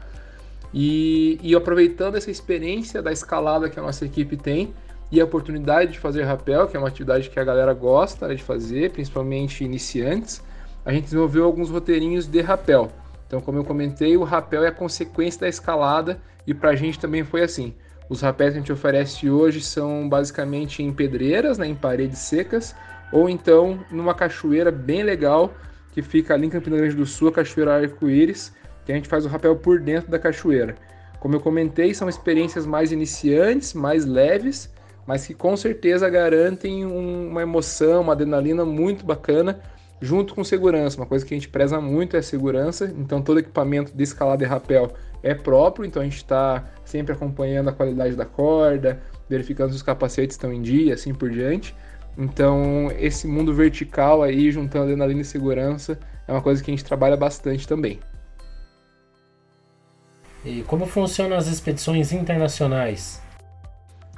E, 0.73 1.39
e 1.43 1.55
aproveitando 1.55 2.17
essa 2.17 2.31
experiência 2.31 3.03
da 3.03 3.11
escalada 3.11 3.69
que 3.69 3.79
a 3.79 3.83
nossa 3.83 4.05
equipe 4.05 4.37
tem 4.37 4.73
e 5.11 5.21
a 5.21 5.25
oportunidade 5.25 5.93
de 5.93 5.99
fazer 5.99 6.25
rapel, 6.25 6.67
que 6.67 6.77
é 6.77 6.79
uma 6.79 6.89
atividade 6.89 7.31
que 7.31 7.41
a 7.41 7.45
galera 7.45 7.73
gosta 7.73 8.29
né, 8.29 8.35
de 8.35 8.43
fazer, 8.43 8.91
principalmente 8.91 9.65
iniciantes, 9.65 10.43
a 10.85 10.93
gente 10.93 11.05
desenvolveu 11.05 11.45
alguns 11.45 11.71
roteirinhos 11.71 12.27
de 12.27 12.41
rapel. 12.41 12.91
Então, 13.27 13.41
como 13.41 13.59
eu 13.59 13.65
comentei, 13.65 14.17
o 14.17 14.25
rapel 14.25 14.65
é 14.65 14.69
a 14.69 14.73
consequência 14.73 15.41
da 15.41 15.49
escalada 15.49 16.21
e 16.47 16.55
para 16.55 16.71
a 16.71 16.77
gente 16.77 16.99
também 16.99 17.25
foi 17.25 17.43
assim. 17.43 17.75
Os 18.09 18.23
rapéis 18.23 18.53
que 18.53 18.59
a 18.59 18.61
gente 18.61 18.73
oferece 18.73 19.29
hoje 19.29 19.61
são 19.61 20.09
basicamente 20.09 20.83
em 20.83 20.93
pedreiras, 20.93 21.59
né, 21.59 21.67
em 21.67 21.75
paredes 21.75 22.19
secas, 22.19 22.75
ou 23.13 23.29
então 23.29 23.85
numa 23.91 24.15
cachoeira 24.15 24.71
bem 24.71 25.03
legal 25.03 25.53
que 25.93 26.01
fica 26.01 26.35
ali 26.35 26.47
em 26.47 26.51
Campina 26.51 26.77
Grande 26.77 26.95
do 26.95 27.05
Sul, 27.05 27.29
a 27.29 27.33
Cachoeira 27.33 27.75
Arco-Íris, 27.75 28.53
que 28.85 28.93
a 28.93 28.95
gente 28.95 29.09
faz 29.09 29.27
o 29.27 29.29
rapel 29.29 29.57
por 29.57 29.81
dentro 29.81 30.11
da 30.11 30.19
cachoeira. 30.19 30.75
Como 31.21 31.35
eu 31.35 31.41
comentei, 31.41 31.93
são 31.93 32.09
experiências 32.09 32.65
mais 32.65 32.93
iniciantes, 32.93 33.75
mais 33.75 34.07
leves, 34.07 34.73
mas 35.07 35.27
que 35.27 35.35
com 35.35 35.57
certeza 35.57 36.09
garantem 36.09 36.87
um, 36.87 37.29
uma 37.29 37.43
emoção, 37.43 38.03
uma 38.03 38.13
adrenalina 38.13 38.65
muito 38.65 39.05
bacana, 39.05 39.61
junto 40.01 40.35
com 40.35 40.45
segurança. 40.45 40.97
Uma 40.97 41.07
coisa 41.07 41.27
que 41.27 41.35
a 41.35 41.37
gente 41.37 41.49
preza 41.49 41.81
muito 41.81 42.15
é 42.15 42.21
a 42.21 42.23
segurança, 42.23 42.93
então 42.97 43.21
todo 43.21 43.41
equipamento 43.41 43.93
de 43.95 44.03
escalada 44.03 44.45
e 44.45 44.47
rapel 44.47 44.93
é 45.23 45.35
próprio, 45.35 45.85
então 45.85 46.03
a 46.03 46.05
gente 46.05 46.17
está 46.17 46.65
sempre 46.85 47.13
acompanhando 47.13 47.69
a 47.69 47.73
qualidade 47.73 48.15
da 48.15 48.25
corda, 48.25 49.01
verificando 49.29 49.71
se 49.71 49.77
os 49.77 49.83
capacetes 49.83 50.35
estão 50.35 50.53
em 50.53 50.63
dia, 50.63 50.95
assim 50.95 51.15
por 51.15 51.31
diante. 51.31 51.75
Então, 52.17 52.91
esse 52.99 53.27
mundo 53.27 53.55
vertical 53.55 54.23
aí, 54.23 54.51
juntando 54.51 54.85
adrenalina 54.85 55.21
e 55.21 55.25
segurança, 55.25 55.99
é 56.27 56.33
uma 56.33 56.43
coisa 56.43 56.63
que 56.63 56.71
a 56.71 56.73
gente 56.73 56.85
trabalha 56.85 57.17
bastante 57.17 57.67
também. 57.67 58.01
E 60.45 60.63
como 60.63 60.87
funcionam 60.87 61.37
as 61.37 61.47
expedições 61.47 62.13
internacionais? 62.13 63.21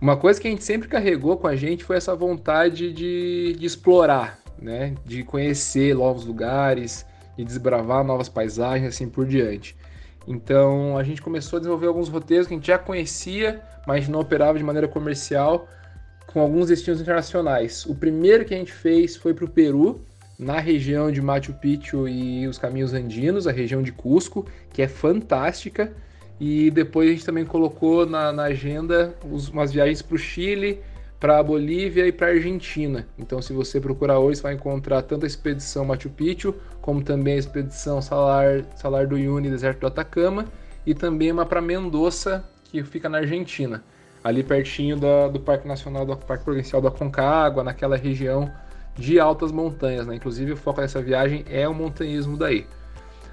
Uma 0.00 0.16
coisa 0.16 0.40
que 0.40 0.49
a 0.49 0.50
gente 0.50 0.64
sempre 0.64 0.88
carregou 0.88 1.37
com 1.37 1.47
a 1.47 1.57
gente 1.57 1.85
foi 1.85 1.97
essa 1.97 2.14
vontade 2.16 2.92
de, 2.92 3.54
de 3.59 3.66
explorar, 3.66 4.38
né? 4.59 4.95
de 5.04 5.23
conhecer 5.23 5.95
novos 5.95 6.25
lugares, 6.25 7.04
de 7.37 7.45
desbravar 7.45 8.02
novas 8.02 8.28
paisagens, 8.28 8.95
assim 8.95 9.09
por 9.09 9.26
diante. 9.26 9.76
Então 10.27 10.97
a 10.97 11.03
gente 11.03 11.23
começou 11.23 11.57
a 11.57 11.61
desenvolver 11.61 11.87
alguns 11.87 12.09
roteiros 12.09 12.47
que 12.47 12.55
a 12.55 12.57
gente 12.57 12.67
já 12.67 12.79
conhecia, 12.79 13.62
mas 13.87 14.09
não 14.09 14.21
operava 14.21 14.59
de 14.59 14.65
maneira 14.65 14.87
comercial, 14.87 15.69
com 16.27 16.41
alguns 16.41 16.69
destinos 16.69 17.00
internacionais. 17.00 17.85
O 17.87 17.95
primeiro 17.95 18.45
que 18.45 18.55
a 18.55 18.57
gente 18.57 18.73
fez 18.73 19.17
foi 19.17 19.35
para 19.35 19.45
o 19.45 19.50
Peru, 19.50 20.05
na 20.39 20.59
região 20.59 21.11
de 21.12 21.21
Machu 21.21 21.53
Picchu 21.53 22.09
e 22.09 22.47
os 22.47 22.57
caminhos 22.57 22.95
andinos, 22.95 23.47
a 23.47 23.53
região 23.53 23.83
de 23.83 23.93
Cusco, 23.93 24.47
que 24.73 24.81
é 24.81 24.89
fantástica. 24.89 25.93
E 26.39 26.71
depois 26.71 27.09
a 27.09 27.12
gente 27.12 27.27
também 27.27 27.45
colocou 27.45 28.07
na, 28.07 28.33
na 28.33 28.45
agenda 28.45 29.15
umas 29.53 29.71
viagens 29.71 30.00
para 30.00 30.15
o 30.15 30.19
Chile, 30.19 30.81
para 31.21 31.39
a 31.39 31.43
Bolívia 31.43 32.07
e 32.07 32.12
para 32.12 32.29
a 32.29 32.31
Argentina. 32.31 33.07
Então, 33.19 33.43
se 33.43 33.53
você 33.53 33.79
procurar 33.79 34.19
hoje, 34.19 34.39
você 34.39 34.43
vai 34.43 34.55
encontrar 34.55 35.03
tanto 35.03 35.25
a 35.25 35.27
expedição 35.27 35.85
Machu 35.85 36.09
Picchu, 36.09 36.55
como 36.81 37.03
também 37.03 37.35
a 37.35 37.37
expedição 37.37 38.00
Salar, 38.00 38.65
Salar 38.75 39.07
do 39.07 39.17
Uyuni, 39.17 39.50
Deserto 39.50 39.81
do 39.81 39.87
Atacama, 39.87 40.47
e 40.87 40.95
também 40.95 41.31
uma 41.31 41.45
para 41.45 41.61
Mendoza, 41.61 42.43
que 42.65 42.83
fica 42.83 43.07
na 43.07 43.19
Argentina, 43.19 43.85
ali 44.25 44.43
pertinho 44.43 44.97
do, 44.97 45.29
do 45.29 45.41
Parque 45.41 45.69
Nacional, 45.69 46.07
do 46.07 46.17
Parque 46.17 46.45
Provincial 46.45 46.81
do 46.81 46.89
Aconcagua, 46.89 47.62
naquela 47.62 47.99
região 47.99 48.50
de 48.95 49.21
altas 49.21 49.53
montanhas. 49.53 50.07
Né? 50.07 50.17
Inclusive, 50.17 50.53
o 50.53 50.57
foco 50.57 50.81
dessa 50.81 51.03
viagem 51.03 51.45
é 51.50 51.69
o 51.69 51.75
montanhismo 51.75 52.35
daí. 52.35 52.67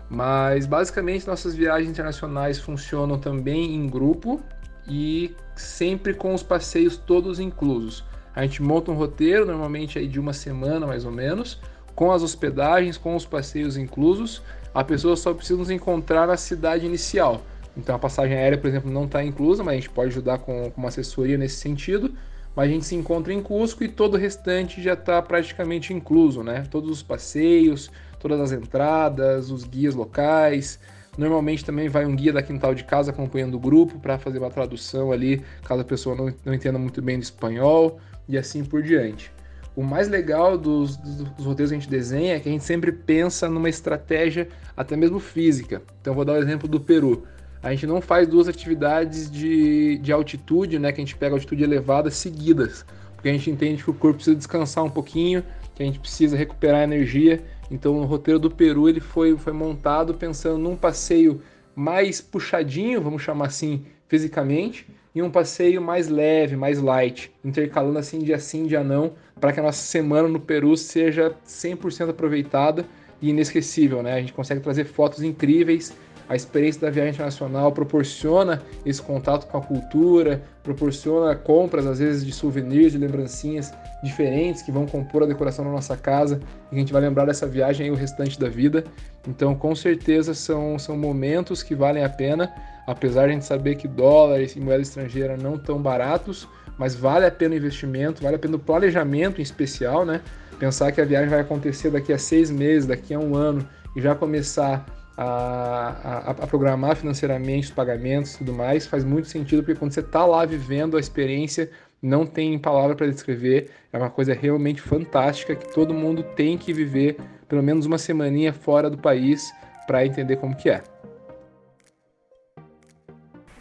Mas 0.09 0.65
basicamente 0.65 1.25
nossas 1.25 1.55
viagens 1.55 1.89
internacionais 1.89 2.59
funcionam 2.59 3.17
também 3.17 3.75
em 3.75 3.87
grupo, 3.87 4.41
e 4.87 5.35
sempre 5.55 6.13
com 6.13 6.33
os 6.33 6.43
passeios 6.43 6.97
todos 6.97 7.39
inclusos. 7.39 8.03
A 8.35 8.43
gente 8.43 8.61
monta 8.61 8.91
um 8.91 8.95
roteiro, 8.95 9.45
normalmente 9.45 9.97
aí 9.97 10.07
de 10.07 10.19
uma 10.19 10.33
semana 10.33 10.85
mais 10.85 11.05
ou 11.05 11.11
menos, 11.11 11.59
com 11.95 12.11
as 12.11 12.21
hospedagens, 12.21 12.97
com 12.97 13.15
os 13.15 13.25
passeios 13.25 13.75
inclusos. 13.75 14.41
A 14.73 14.83
pessoa 14.83 15.15
só 15.15 15.33
precisa 15.33 15.57
nos 15.57 15.71
encontrar 15.71 16.27
na 16.27 16.37
cidade 16.37 16.85
inicial. 16.85 17.41
Então 17.75 17.95
a 17.95 17.99
passagem 17.99 18.37
aérea, 18.37 18.57
por 18.57 18.67
exemplo, 18.67 18.91
não 18.91 19.05
está 19.05 19.23
inclusa, 19.23 19.63
mas 19.63 19.73
a 19.73 19.75
gente 19.75 19.89
pode 19.89 20.09
ajudar 20.09 20.37
com, 20.37 20.69
com 20.69 20.81
uma 20.81 20.89
assessoria 20.89 21.37
nesse 21.37 21.57
sentido. 21.57 22.13
Mas 22.55 22.69
a 22.69 22.71
gente 22.71 22.85
se 22.85 22.95
encontra 22.95 23.33
em 23.33 23.41
Cusco 23.41 23.83
e 23.83 23.87
todo 23.87 24.15
o 24.15 24.17
restante 24.17 24.81
já 24.81 24.93
está 24.93 25.21
praticamente 25.21 25.93
incluso, 25.93 26.43
né? 26.43 26.63
Todos 26.71 26.89
os 26.89 27.03
passeios, 27.03 27.91
todas 28.19 28.39
as 28.39 28.51
entradas, 28.51 29.51
os 29.51 29.63
guias 29.63 29.93
locais, 29.93 30.79
Normalmente 31.17 31.65
também 31.65 31.89
vai 31.89 32.05
um 32.05 32.15
guia 32.15 32.31
da 32.31 32.43
quintal 32.43 32.75
de 32.75 32.83
casa 32.83 33.11
acompanhando 33.11 33.55
o 33.55 33.59
grupo 33.59 33.97
para 33.99 34.19
fazer 34.19 34.37
uma 34.37 34.51
tradução 34.51 35.11
ali, 35.11 35.41
caso 35.63 35.81
a 35.81 35.85
pessoa 35.85 36.15
não, 36.15 36.33
não 36.45 36.53
entenda 36.53 36.77
muito 36.77 37.01
bem 37.01 37.17
do 37.17 37.23
espanhol 37.23 37.99
e 38.29 38.37
assim 38.37 38.63
por 38.63 38.83
diante. 38.83 39.31
O 39.75 39.83
mais 39.83 40.07
legal 40.09 40.57
dos, 40.57 40.97
dos, 40.97 41.45
roteiros 41.45 41.69
que 41.69 41.75
a 41.75 41.79
gente 41.79 41.89
desenha 41.89 42.35
é 42.35 42.39
que 42.39 42.49
a 42.49 42.51
gente 42.51 42.63
sempre 42.63 42.91
pensa 42.91 43.47
numa 43.47 43.69
estratégia 43.69 44.47
até 44.75 44.95
mesmo 44.95 45.19
física. 45.19 45.81
Então 46.01 46.13
vou 46.13 46.25
dar 46.25 46.33
o 46.33 46.35
um 46.35 46.39
exemplo 46.39 46.67
do 46.67 46.79
Peru. 46.79 47.25
A 47.61 47.71
gente 47.71 47.85
não 47.87 48.01
faz 48.01 48.27
duas 48.27 48.47
atividades 48.47 49.29
de, 49.29 49.97
de 49.97 50.11
altitude, 50.11 50.79
né, 50.79 50.91
que 50.91 51.01
a 51.01 51.03
gente 51.03 51.15
pega 51.15 51.35
altitude 51.35 51.63
elevada 51.63 52.09
seguidas, 52.09 52.85
porque 53.15 53.29
a 53.29 53.33
gente 53.33 53.49
entende 53.49 53.83
que 53.83 53.89
o 53.89 53.93
corpo 53.93 54.15
precisa 54.15 54.35
descansar 54.35 54.83
um 54.83 54.89
pouquinho, 54.89 55.43
que 55.75 55.83
a 55.83 55.85
gente 55.85 55.99
precisa 55.99 56.37
recuperar 56.37 56.83
energia 56.83 57.43
então 57.69 57.97
o 57.97 58.05
roteiro 58.05 58.39
do 58.39 58.51
Peru 58.51 58.87
ele 58.87 58.99
foi, 58.99 59.35
foi 59.37 59.53
montado 59.53 60.13
pensando 60.13 60.57
num 60.57 60.75
passeio 60.75 61.41
mais 61.75 62.21
puxadinho, 62.21 63.01
vamos 63.01 63.21
chamar 63.21 63.47
assim, 63.47 63.85
fisicamente, 64.07 64.87
e 65.13 65.21
um 65.21 65.29
passeio 65.29 65.81
mais 65.81 66.07
leve, 66.07 66.55
mais 66.55 66.79
light, 66.81 67.31
intercalando 67.43 67.99
assim 67.99 68.19
dia 68.19 68.39
sim, 68.39 68.65
dia 68.65 68.83
não, 68.83 69.13
para 69.39 69.51
que 69.51 69.59
a 69.59 69.63
nossa 69.63 69.81
semana 69.81 70.27
no 70.27 70.39
Peru 70.39 70.75
seja 70.77 71.35
100% 71.45 72.09
aproveitada 72.09 72.85
e 73.21 73.29
inesquecível, 73.29 74.03
né? 74.03 74.13
A 74.13 74.19
gente 74.19 74.33
consegue 74.33 74.61
trazer 74.61 74.85
fotos 74.85 75.23
incríveis 75.23 75.95
a 76.29 76.35
experiência 76.35 76.81
da 76.81 76.89
viagem 76.89 77.13
internacional 77.13 77.71
proporciona 77.71 78.61
esse 78.85 79.01
contato 79.01 79.47
com 79.47 79.57
a 79.57 79.61
cultura, 79.61 80.41
proporciona 80.61 81.33
compras, 81.35 81.85
às 81.85 81.99
vezes, 81.99 82.25
de 82.25 82.33
souvenirs, 82.33 82.91
de 82.91 82.97
lembrancinhas 82.97 83.73
diferentes 84.03 84.61
que 84.61 84.71
vão 84.71 84.85
compor 84.85 85.23
a 85.23 85.25
decoração 85.25 85.63
da 85.63 85.71
nossa 85.71 85.95
casa 85.95 86.39
e 86.71 86.75
a 86.75 86.79
gente 86.79 86.91
vai 86.91 87.01
lembrar 87.01 87.25
dessa 87.25 87.47
viagem 87.47 87.89
o 87.89 87.95
restante 87.95 88.39
da 88.39 88.49
vida. 88.49 88.83
Então, 89.27 89.55
com 89.55 89.73
certeza, 89.73 90.33
são, 90.33 90.77
são 90.77 90.97
momentos 90.97 91.63
que 91.63 91.73
valem 91.73 92.03
a 92.03 92.09
pena, 92.09 92.53
apesar 92.85 93.25
de 93.25 93.29
a 93.29 93.33
gente 93.33 93.45
saber 93.45 93.75
que 93.75 93.87
dólares 93.87 94.55
e 94.55 94.59
moeda 94.59 94.81
estrangeira 94.81 95.37
não 95.37 95.57
tão 95.57 95.81
baratos, 95.81 96.47
mas 96.77 96.93
vale 96.93 97.25
a 97.25 97.31
pena 97.31 97.55
o 97.55 97.57
investimento, 97.57 98.21
vale 98.21 98.35
a 98.35 98.39
pena 98.39 98.55
o 98.55 98.59
planejamento 98.59 99.39
em 99.39 99.43
especial, 99.43 100.05
né? 100.05 100.21
Pensar 100.59 100.91
que 100.91 100.99
a 100.99 101.05
viagem 101.05 101.29
vai 101.29 101.39
acontecer 101.39 101.89
daqui 101.89 102.11
a 102.11 102.17
seis 102.17 102.51
meses, 102.51 102.85
daqui 102.85 103.13
a 103.13 103.19
um 103.19 103.35
ano 103.35 103.67
e 103.95 104.01
já 104.01 104.13
começar 104.13 104.85
a, 105.17 105.95
a, 106.03 106.29
a, 106.29 106.47
programar 106.47 106.95
financeiramente 106.95 107.65
os 107.65 107.71
pagamentos 107.71 108.35
e 108.35 108.37
tudo 108.37 108.53
mais, 108.53 108.85
faz 108.85 109.03
muito 109.03 109.27
sentido, 109.27 109.63
porque 109.63 109.79
quando 109.79 109.91
você 109.91 110.01
está 110.01 110.23
lá 110.25 110.45
vivendo 110.45 110.95
a 110.95 110.99
experiência, 110.99 111.71
não 111.99 112.25
tem 112.25 112.59
palavra 112.59 112.95
para 112.95 113.07
descrever, 113.07 113.71
é 113.91 113.97
uma 113.97 114.11
coisa 114.11 114.33
realmente 114.33 114.79
fantástica 114.79 115.55
que 115.55 115.73
todo 115.73 115.93
mundo 115.93 116.21
tem 116.21 116.57
que 116.57 116.71
viver 116.71 117.17
pelo 117.47 117.63
menos 117.63 117.87
uma 117.87 117.97
semaninha 117.97 118.53
fora 118.53 118.89
do 118.89 118.97
país 118.97 119.51
para 119.87 120.05
entender 120.05 120.35
como 120.35 120.55
que 120.55 120.69
é. 120.69 120.83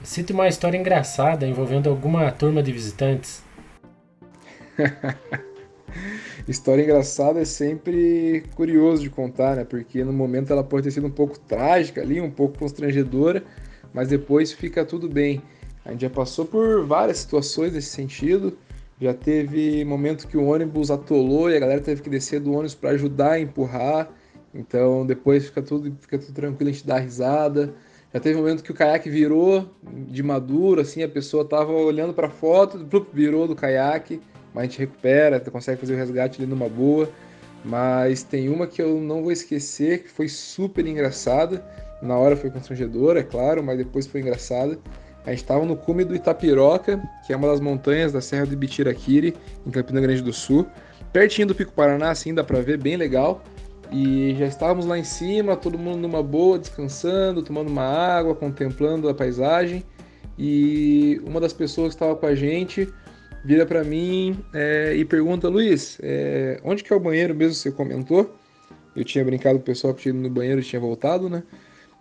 Cite 0.03 0.33
uma 0.33 0.47
história 0.47 0.77
engraçada 0.77 1.47
envolvendo 1.47 1.89
alguma 1.89 2.31
turma 2.31 2.63
de 2.63 2.71
visitantes. 2.71 3.43
História 6.49 6.85
engraçada 6.85 7.41
é 7.41 7.45
sempre 7.45 8.45
curioso 8.55 9.03
de 9.03 9.11
contar, 9.11 9.57
né? 9.57 9.65
Porque 9.65 10.05
no 10.05 10.13
momento 10.13 10.53
ela 10.53 10.63
pode 10.63 10.85
ter 10.85 10.93
sido 10.93 11.09
um 11.09 11.11
pouco 11.11 11.37
trágica 11.41 12.01
ali, 12.01 12.21
um 12.21 12.31
pouco 12.31 12.57
constrangedora, 12.57 13.43
mas 13.93 14.09
depois 14.09 14.53
fica 14.53 14.85
tudo 14.85 15.09
bem. 15.09 15.43
A 15.85 15.91
gente 15.91 16.03
já 16.03 16.11
passou 16.11 16.45
por 16.45 16.87
várias 16.87 17.19
situações 17.19 17.73
nesse 17.73 17.89
sentido. 17.89 18.57
Já 19.01 19.13
teve 19.13 19.85
momento 19.85 20.29
que 20.29 20.37
o 20.37 20.45
ônibus 20.45 20.89
atolou 20.89 21.51
e 21.51 21.57
a 21.57 21.59
galera 21.59 21.81
teve 21.81 22.01
que 22.01 22.09
descer 22.09 22.39
do 22.39 22.53
ônibus 22.53 22.77
para 22.77 22.91
ajudar 22.91 23.33
a 23.33 23.41
empurrar. 23.41 24.09
Então 24.55 25.05
depois 25.05 25.47
fica 25.47 25.61
tudo, 25.61 25.93
fica 26.01 26.17
tudo 26.17 26.33
tranquilo, 26.33 26.71
a 26.71 26.73
gente 26.73 26.87
dá 26.87 26.97
risada. 26.97 27.75
Já 28.15 28.21
teve 28.21 28.39
momento 28.39 28.63
que 28.63 28.71
o 28.71 28.75
caiaque 28.75 29.11
virou 29.11 29.69
de 29.83 30.23
maduro, 30.23 30.81
assim, 30.81 31.03
a 31.03 31.09
pessoa 31.09 31.45
tava 31.45 31.73
olhando 31.73 32.15
para 32.15 32.29
a 32.29 32.31
foto, 32.31 32.87
virou 33.13 33.49
do 33.49 33.57
caiaque 33.57 34.21
mas 34.57 34.63
a 34.63 34.67
gente 34.69 34.79
recupera, 34.79 35.39
consegue 35.39 35.79
fazer 35.79 35.93
o 35.93 35.97
resgate 35.99 36.41
ali 36.41 36.51
numa 36.51 36.67
boa. 36.67 37.11
Mas 37.63 38.23
tem 38.23 38.49
uma 38.49 38.67
que 38.67 38.81
eu 38.81 38.99
não 38.99 39.23
vou 39.23 39.31
esquecer, 39.31 40.05
que 40.05 40.09
foi 40.09 40.29
super 40.29 40.87
engraçada. 40.87 41.63
Na 42.01 42.17
hora 42.17 42.35
foi 42.35 42.49
constrangedora, 42.51 43.21
é 43.21 43.23
claro, 43.23 43.63
mas 43.63 43.77
depois 43.77 44.07
foi 44.07 44.23
engraçada. 44.23 44.79
A 45.27 45.31
gente 45.31 45.43
estava 45.43 45.63
no 45.67 45.77
cume 45.77 46.05
do 46.05 46.15
Itapiroca, 46.15 47.03
que 47.27 47.35
é 47.35 47.37
uma 47.37 47.49
das 47.49 47.61
montanhas 47.61 48.13
da 48.13 48.23
Serra 48.23 48.47
de 48.47 48.57
Bitiraquiri, 48.57 49.35
em 49.67 49.71
Campina 49.71 50.01
Grande 50.01 50.23
do 50.23 50.33
Sul. 50.33 50.67
Pertinho 51.13 51.49
do 51.49 51.55
Pico 51.55 51.73
Paraná, 51.73 52.11
assim, 52.11 52.33
dá 52.33 52.43
pra 52.43 52.61
ver, 52.61 52.79
bem 52.79 52.97
legal. 52.97 53.45
E 53.93 54.35
já 54.39 54.47
estávamos 54.47 54.87
lá 54.87 54.97
em 54.97 55.05
cima, 55.05 55.55
todo 55.55 55.79
mundo 55.79 55.99
numa 55.99 56.23
boa, 56.23 56.59
descansando, 56.59 57.43
tomando 57.43 57.69
uma 57.69 57.85
água, 57.85 58.35
contemplando 58.35 59.07
a 59.07 59.15
paisagem. 59.15 59.85
E 60.39 61.21
uma 61.27 61.41
das 61.41 61.53
pessoas 61.53 61.89
que 61.89 61.97
estava 61.97 62.17
com 62.17 62.25
a 62.25 62.35
gente 62.35 62.89
vira 63.47 63.65
para 63.65 63.85
mim 63.85 64.37
é, 64.53 64.93
e 64.97 65.05
pergunta, 65.05 65.49
Luiz, 65.49 65.99
é, 66.03 66.61
onde 66.65 66.83
que 66.83 66.93
é 66.93 66.97
o 66.97 66.99
banheiro 66.99 67.33
mesmo 67.33 67.53
que 67.53 67.61
você 67.61 67.71
comentou? 67.71 68.35
Eu 68.97 69.05
tinha 69.05 69.25
brincado 69.25 69.55
com 69.59 69.63
o 69.63 69.65
pessoal 69.65 69.95
que 69.95 70.03
tinha 70.03 70.13
ido 70.13 70.21
no 70.21 70.29
banheiro 70.29 70.61
e 70.61 70.65
tinha 70.65 70.81
voltado, 70.81 71.29
né? 71.29 71.45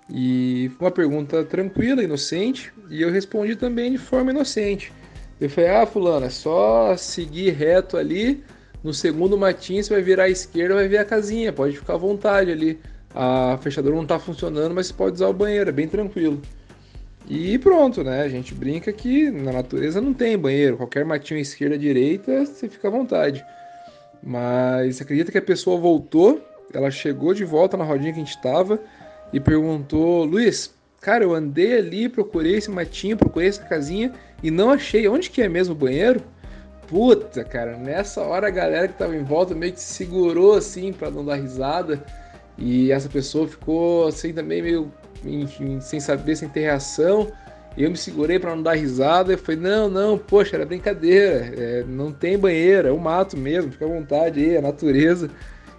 E 0.09 0.71
foi 0.75 0.87
uma 0.87 0.91
pergunta 0.91 1.43
tranquila, 1.43 2.01
inocente, 2.01 2.73
e 2.89 2.99
eu 2.99 3.11
respondi 3.11 3.55
também 3.55 3.91
de 3.91 3.99
forma 3.99 4.31
inocente. 4.31 4.91
Eu 5.39 5.47
falei, 5.47 5.69
ah, 5.69 5.85
fulano, 5.85 6.25
é 6.25 6.29
só 6.31 6.97
seguir 6.97 7.51
reto 7.51 7.95
ali, 7.95 8.43
no 8.83 8.91
segundo 8.91 9.37
matinho 9.37 9.83
você 9.83 9.93
vai 9.93 10.01
virar 10.01 10.23
à 10.23 10.29
esquerda 10.29 10.73
vai 10.73 10.87
ver 10.87 10.97
a 10.97 11.05
casinha, 11.05 11.53
pode 11.53 11.77
ficar 11.77 11.93
à 11.93 11.97
vontade 11.97 12.51
ali. 12.51 12.79
A 13.13 13.59
fechadura 13.61 13.95
não 13.95 14.03
está 14.03 14.17
funcionando, 14.17 14.73
mas 14.73 14.87
você 14.87 14.93
pode 14.93 15.15
usar 15.15 15.27
o 15.27 15.33
banheiro, 15.33 15.69
é 15.69 15.73
bem 15.73 15.87
tranquilo. 15.87 16.41
E 17.27 17.57
pronto, 17.57 18.03
né? 18.03 18.21
A 18.21 18.29
gente 18.29 18.53
brinca 18.53 18.93
que 18.93 19.31
na 19.31 19.51
natureza 19.51 19.99
não 19.99 20.13
tem 20.13 20.37
banheiro. 20.37 20.77
Qualquer 20.77 21.03
matinho 21.03 21.39
esquerda, 21.39 21.77
direita, 21.77 22.45
você 22.45 22.69
fica 22.69 22.87
à 22.87 22.91
vontade. 22.91 23.43
Mas 24.21 25.01
acredita 25.01 25.31
que 25.31 25.37
a 25.37 25.41
pessoa 25.41 25.79
voltou, 25.79 26.41
ela 26.73 26.91
chegou 26.91 27.33
de 27.33 27.43
volta 27.43 27.77
na 27.77 27.83
rodinha 27.83 28.13
que 28.13 28.19
a 28.19 28.23
gente 28.23 28.35
estava 28.35 28.79
e 29.33 29.39
perguntou: 29.39 30.23
Luiz, 30.23 30.73
cara, 31.01 31.23
eu 31.23 31.33
andei 31.33 31.77
ali, 31.77 32.09
procurei 32.09 32.55
esse 32.55 32.69
matinho, 32.69 33.17
procurei 33.17 33.49
essa 33.49 33.63
casinha 33.63 34.13
e 34.43 34.51
não 34.51 34.69
achei. 34.69 35.07
Onde 35.07 35.29
que 35.29 35.41
é 35.41 35.49
mesmo 35.49 35.73
o 35.73 35.77
banheiro? 35.77 36.21
Puta, 36.87 37.43
cara, 37.43 37.77
nessa 37.77 38.21
hora 38.21 38.47
a 38.47 38.51
galera 38.51 38.87
que 38.87 38.93
tava 38.93 39.15
em 39.15 39.23
volta 39.23 39.55
meio 39.55 39.73
que 39.73 39.81
se 39.81 39.93
segurou 39.95 40.53
assim 40.53 40.93
para 40.93 41.09
não 41.09 41.25
dar 41.25 41.35
risada. 41.35 42.03
E 42.57 42.91
essa 42.91 43.09
pessoa 43.09 43.47
ficou 43.47 44.07
assim 44.07 44.31
também 44.31 44.61
meio 44.61 44.91
enfim, 45.25 45.79
sem 45.81 45.99
saber, 45.99 46.35
sem 46.35 46.49
ter 46.49 46.61
reação. 46.61 47.31
Eu 47.77 47.91
me 47.91 47.97
segurei 47.97 48.39
para 48.39 48.55
não 48.55 48.63
dar 48.63 48.73
risada. 48.73 49.33
E 49.33 49.37
falei: 49.37 49.59
não, 49.59 49.89
não, 49.89 50.17
poxa, 50.17 50.55
era 50.55 50.65
brincadeira. 50.65 51.53
É, 51.57 51.83
não 51.87 52.11
tem 52.11 52.37
banheiro, 52.37 52.87
é 52.87 52.91
o 52.91 52.99
mato 52.99 53.37
mesmo, 53.37 53.71
fica 53.71 53.85
à 53.85 53.87
vontade 53.87 54.39
aí, 54.39 54.55
é 54.55 54.57
a 54.57 54.61
natureza. 54.61 55.29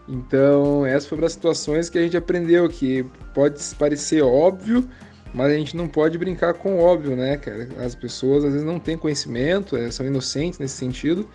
Então, 0.09 0.87
essa 0.87 1.09
foi 1.09 1.19
uma 1.19 1.23
das 1.23 1.33
situações 1.33 1.91
que 1.91 1.99
a 1.99 2.03
gente 2.03 2.17
aprendeu 2.17 2.69
que 2.69 3.05
pode 3.35 3.61
parecer 3.77 4.23
óbvio, 4.23 4.89
mas 5.35 5.53
a 5.53 5.57
gente 5.57 5.77
não 5.77 5.89
pode 5.89 6.17
brincar 6.17 6.55
com 6.55 6.79
óbvio, 6.79 7.17
né, 7.17 7.37
cara? 7.37 7.69
As 7.85 7.95
pessoas 7.95 8.45
às 8.45 8.53
vezes 8.53 8.67
não 8.67 8.79
têm 8.79 8.97
conhecimento, 8.97 9.77
é, 9.77 9.91
são 9.91 10.07
inocentes 10.07 10.59
nesse 10.59 10.77
sentido. 10.77 11.29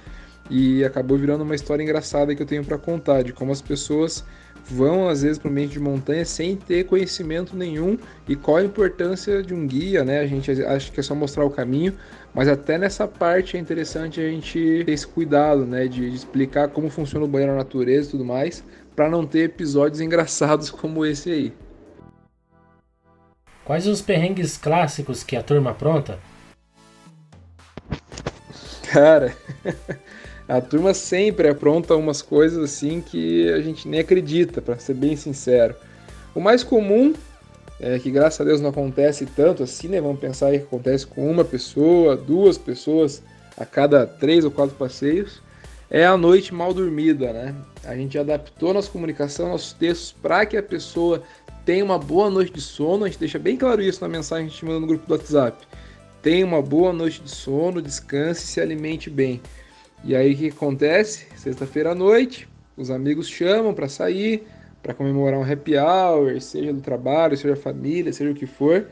e 0.50 0.84
acabou 0.84 1.18
virando 1.18 1.44
uma 1.44 1.56
história 1.56 1.82
engraçada 1.84 2.36
que 2.36 2.42
eu 2.42 2.46
tenho 2.46 2.66
para 2.66 2.78
contar 2.78 3.24
de 3.24 3.32
como 3.32 3.52
as 3.52 3.62
pessoas 3.62 4.26
vão 4.66 5.10
às 5.10 5.22
vezes 5.22 5.38
para 5.38 5.50
o 5.50 5.52
ambiente 5.52 5.74
de 5.74 5.80
montanha 5.80 6.24
sem 6.26 6.56
ter 6.56 6.86
conhecimento 6.86 7.56
nenhum 7.56 7.98
e 8.28 8.36
qual 8.36 8.58
a 8.58 8.64
importância 8.64 9.42
de 9.44 9.54
um 9.54 9.68
guia, 9.68 10.04
né? 10.04 10.20
A 10.20 10.28
gente 10.28 10.52
acha 10.64 10.92
que 10.92 11.00
é 11.00 11.04
só 11.04 11.14
mostrar 11.16 11.46
o 11.46 11.50
caminho, 11.50 11.94
mas 12.34 12.48
até 12.48 12.78
nessa 12.78 13.08
parte 13.08 13.58
é 13.58 13.60
interessante 13.60 14.20
a 14.20 14.30
gente 14.30 14.84
ter 14.86 14.92
esse 14.92 15.06
cuidado, 15.06 15.66
né, 15.66 15.88
de, 15.88 16.10
de 16.10 16.16
explicar 16.16 16.70
como 16.70 16.90
funciona 16.90 17.26
o 17.26 17.28
banheiro 17.28 17.54
na 17.54 17.60
natureza 17.60 18.10
e 18.10 18.12
tudo 18.12 18.26
mais, 18.26 18.64
para 18.96 19.10
não 19.10 19.26
ter 19.26 19.46
episódios 19.46 20.00
engraçados 20.02 20.70
como 20.70 21.06
esse 21.06 21.32
aí. 21.32 21.54
Quais 23.66 23.88
os 23.88 24.02
perrengues 24.02 24.58
clássicos 24.58 25.24
que 25.24 25.36
a 25.36 25.44
turma 25.44 25.72
apronta? 25.72 26.20
Cara, 28.92 29.34
a 30.52 30.60
turma 30.60 30.94
sempre 30.94 31.48
apronta 31.48 31.96
umas 31.96 32.22
coisas 32.22 32.62
assim 32.62 33.00
que 33.00 33.50
a 33.54 33.62
gente 33.62 33.88
nem 33.88 34.02
acredita, 34.02 34.62
para 34.62 34.78
ser 34.78 34.96
bem 34.96 35.16
sincero. 35.16 35.74
O 36.36 36.42
mais 36.42 36.62
comum, 36.62 37.14
é, 37.80 37.98
que 37.98 38.12
graças 38.12 38.42
a 38.42 38.44
Deus 38.44 38.60
não 38.60 38.70
acontece 38.70 39.26
tanto 39.26 39.64
assim, 39.64 39.88
né? 39.88 40.02
Vamos 40.02 40.20
pensar 40.20 40.52
que 40.52 40.58
acontece 40.58 41.08
com 41.08 41.32
uma 41.32 41.46
pessoa, 41.46 42.18
duas 42.18 42.58
pessoas 42.58 43.24
a 43.58 43.66
cada 43.66 44.06
três 44.06 44.44
ou 44.44 44.52
quatro 44.52 44.76
passeios, 44.76 45.42
é 45.90 46.06
a 46.06 46.18
noite 46.18 46.54
mal 46.54 46.74
dormida, 46.74 47.32
né? 47.32 47.56
A 47.86 47.96
gente 47.96 48.20
adaptou 48.20 48.74
nossa 48.74 48.92
comunicação, 48.92 49.48
nossos 49.48 49.72
textos 49.72 50.12
para 50.12 50.46
que 50.46 50.58
a 50.58 50.64
pessoa 50.64 51.24
tenha 51.64 51.84
uma 51.84 51.98
boa 51.98 52.30
noite 52.30 52.52
de 52.52 52.62
sono. 52.62 53.06
A 53.06 53.08
gente 53.08 53.20
deixa 53.20 53.40
bem 53.40 53.56
claro 53.56 53.82
isso 53.82 54.02
na 54.02 54.10
mensagem 54.10 54.48
que 54.48 54.52
a 54.52 54.54
gente 54.54 54.66
manda 54.66 54.82
no 54.82 54.88
grupo 54.88 55.08
do 55.08 55.14
WhatsApp. 55.14 55.66
Tenha 56.22 56.46
uma 56.46 56.62
boa 56.62 56.92
noite 56.92 57.22
de 57.22 57.32
sono, 57.32 57.82
descanse 57.82 58.44
e 58.44 58.48
se 58.48 58.60
alimente 58.60 59.10
bem. 59.10 59.42
E 60.04 60.16
aí 60.16 60.34
o 60.34 60.38
que 60.38 60.48
acontece? 60.50 61.28
Sexta-feira 61.36 61.92
à 61.92 61.96
noite, 61.96 62.50
os 62.76 62.90
amigos 62.90 63.28
chamam 63.30 63.74
para 63.74 63.88
sair, 63.88 64.44
para 64.82 64.94
comemorar 64.94 65.40
um 65.40 65.44
happy 65.44 65.78
hour, 65.78 66.42
seja 66.42 66.74
do 66.74 66.82
trabalho, 66.82 67.38
seja 67.38 67.56
família, 67.56 68.12
seja 68.12 68.32
o 68.32 68.36
que 68.36 68.48
for, 68.48 68.88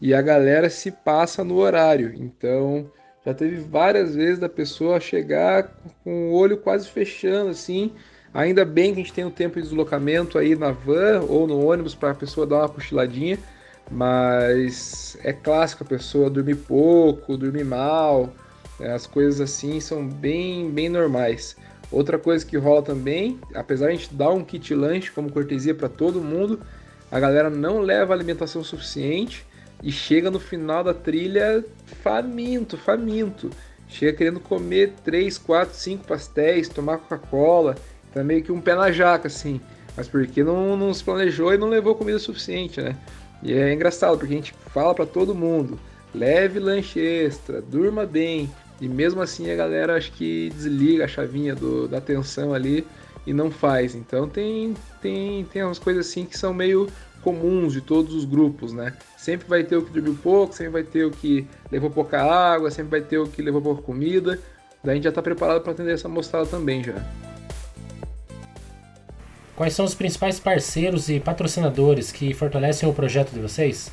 e 0.00 0.14
a 0.14 0.22
galera 0.22 0.70
se 0.70 0.92
passa 0.92 1.42
no 1.42 1.56
horário. 1.56 2.14
Então, 2.14 2.88
já 3.26 3.34
teve 3.34 3.56
várias 3.56 4.14
vezes 4.14 4.38
da 4.38 4.48
pessoa 4.48 5.00
chegar 5.00 5.70
com 6.04 6.30
o 6.30 6.34
olho 6.34 6.58
quase 6.58 6.88
fechando 6.88 7.50
assim. 7.50 7.90
Ainda 8.32 8.64
bem 8.64 8.92
que 8.92 9.00
a 9.00 9.02
gente 9.02 9.12
tem 9.12 9.24
o 9.24 9.28
um 9.28 9.32
tempo 9.32 9.56
de 9.56 9.62
deslocamento 9.62 10.38
aí 10.38 10.54
na 10.54 10.70
van 10.70 11.22
ou 11.28 11.46
no 11.46 11.66
ônibus 11.66 11.94
para 11.94 12.10
a 12.10 12.14
pessoa 12.14 12.46
dar 12.46 12.58
uma 12.58 12.68
cochiladinha, 12.68 13.38
mas 13.90 15.16
é 15.24 15.32
clássico 15.32 15.84
a 15.84 15.86
pessoa 15.86 16.30
dormir 16.30 16.56
pouco, 16.56 17.36
dormir 17.36 17.64
mal, 17.64 18.32
as 18.80 19.06
coisas 19.06 19.40
assim 19.40 19.80
são 19.80 20.06
bem, 20.06 20.70
bem 20.70 20.88
normais. 20.88 21.56
Outra 21.90 22.18
coisa 22.18 22.44
que 22.44 22.56
rola 22.56 22.82
também, 22.82 23.38
apesar 23.54 23.86
de 23.86 23.92
a 23.92 23.96
gente 23.96 24.14
dar 24.14 24.30
um 24.30 24.44
kit 24.44 24.74
lanche 24.74 25.10
como 25.10 25.30
cortesia 25.30 25.74
para 25.74 25.88
todo 25.88 26.20
mundo, 26.20 26.60
a 27.10 27.20
galera 27.20 27.48
não 27.48 27.80
leva 27.80 28.12
alimentação 28.12 28.64
suficiente 28.64 29.46
e 29.82 29.92
chega 29.92 30.30
no 30.30 30.40
final 30.40 30.82
da 30.82 30.94
trilha 30.94 31.64
faminto, 32.02 32.76
faminto. 32.76 33.50
Chega 33.86 34.16
querendo 34.16 34.40
comer 34.40 34.94
3, 35.04 35.38
4, 35.38 35.76
5 35.76 36.04
pastéis, 36.04 36.68
tomar 36.68 36.98
Coca-Cola, 36.98 37.76
tá 38.12 38.24
meio 38.24 38.42
que 38.42 38.50
um 38.50 38.60
pé 38.60 38.74
na 38.74 38.90
jaca 38.90 39.28
assim. 39.28 39.60
Mas 39.96 40.08
porque 40.08 40.42
não, 40.42 40.76
não 40.76 40.92
se 40.92 41.04
planejou 41.04 41.54
e 41.54 41.58
não 41.58 41.68
levou 41.68 41.94
comida 41.94 42.18
suficiente, 42.18 42.80
né? 42.80 42.96
E 43.42 43.52
é 43.52 43.72
engraçado, 43.72 44.18
porque 44.18 44.32
a 44.32 44.36
gente 44.36 44.54
fala 44.72 44.94
para 44.94 45.06
todo 45.06 45.34
mundo, 45.34 45.78
leve 46.14 46.58
lanche 46.58 46.98
extra, 46.98 47.60
durma 47.60 48.06
bem, 48.06 48.50
e 48.80 48.88
mesmo 48.88 49.22
assim 49.22 49.50
a 49.50 49.56
galera 49.56 49.96
acho 49.96 50.12
que 50.12 50.50
desliga 50.50 51.04
a 51.04 51.08
chavinha 51.08 51.54
do, 51.54 51.86
da 51.86 51.98
atenção 51.98 52.52
ali 52.52 52.86
e 53.26 53.32
não 53.32 53.50
faz. 53.50 53.94
Então 53.94 54.28
tem, 54.28 54.74
tem, 55.00 55.44
tem 55.44 55.62
umas 55.62 55.78
coisas 55.78 56.08
assim 56.08 56.24
que 56.24 56.36
são 56.36 56.52
meio 56.52 56.88
comuns 57.22 57.72
de 57.72 57.80
todos 57.80 58.14
os 58.14 58.24
grupos, 58.24 58.72
né? 58.72 58.94
Sempre 59.16 59.48
vai 59.48 59.64
ter 59.64 59.76
o 59.76 59.82
que 59.82 59.90
dormiu 59.90 60.16
pouco, 60.22 60.54
sempre 60.54 60.72
vai 60.72 60.82
ter 60.82 61.04
o 61.04 61.10
que 61.10 61.46
levou 61.72 61.90
pouca 61.90 62.22
água, 62.22 62.70
sempre 62.70 62.90
vai 62.90 63.00
ter 63.00 63.18
o 63.18 63.26
que 63.26 63.40
levou 63.40 63.62
pouca 63.62 63.82
comida. 63.82 64.38
Daí 64.82 64.92
a 64.92 64.94
gente 64.96 65.04
já 65.04 65.08
está 65.08 65.22
preparado 65.22 65.62
para 65.62 65.72
atender 65.72 65.94
essa 65.94 66.08
mostrada 66.08 66.46
também 66.46 66.84
já. 66.84 67.02
Quais 69.56 69.72
são 69.72 69.84
os 69.84 69.94
principais 69.94 70.38
parceiros 70.38 71.08
e 71.08 71.20
patrocinadores 71.20 72.12
que 72.12 72.34
fortalecem 72.34 72.88
o 72.88 72.92
projeto 72.92 73.30
de 73.30 73.40
vocês? 73.40 73.90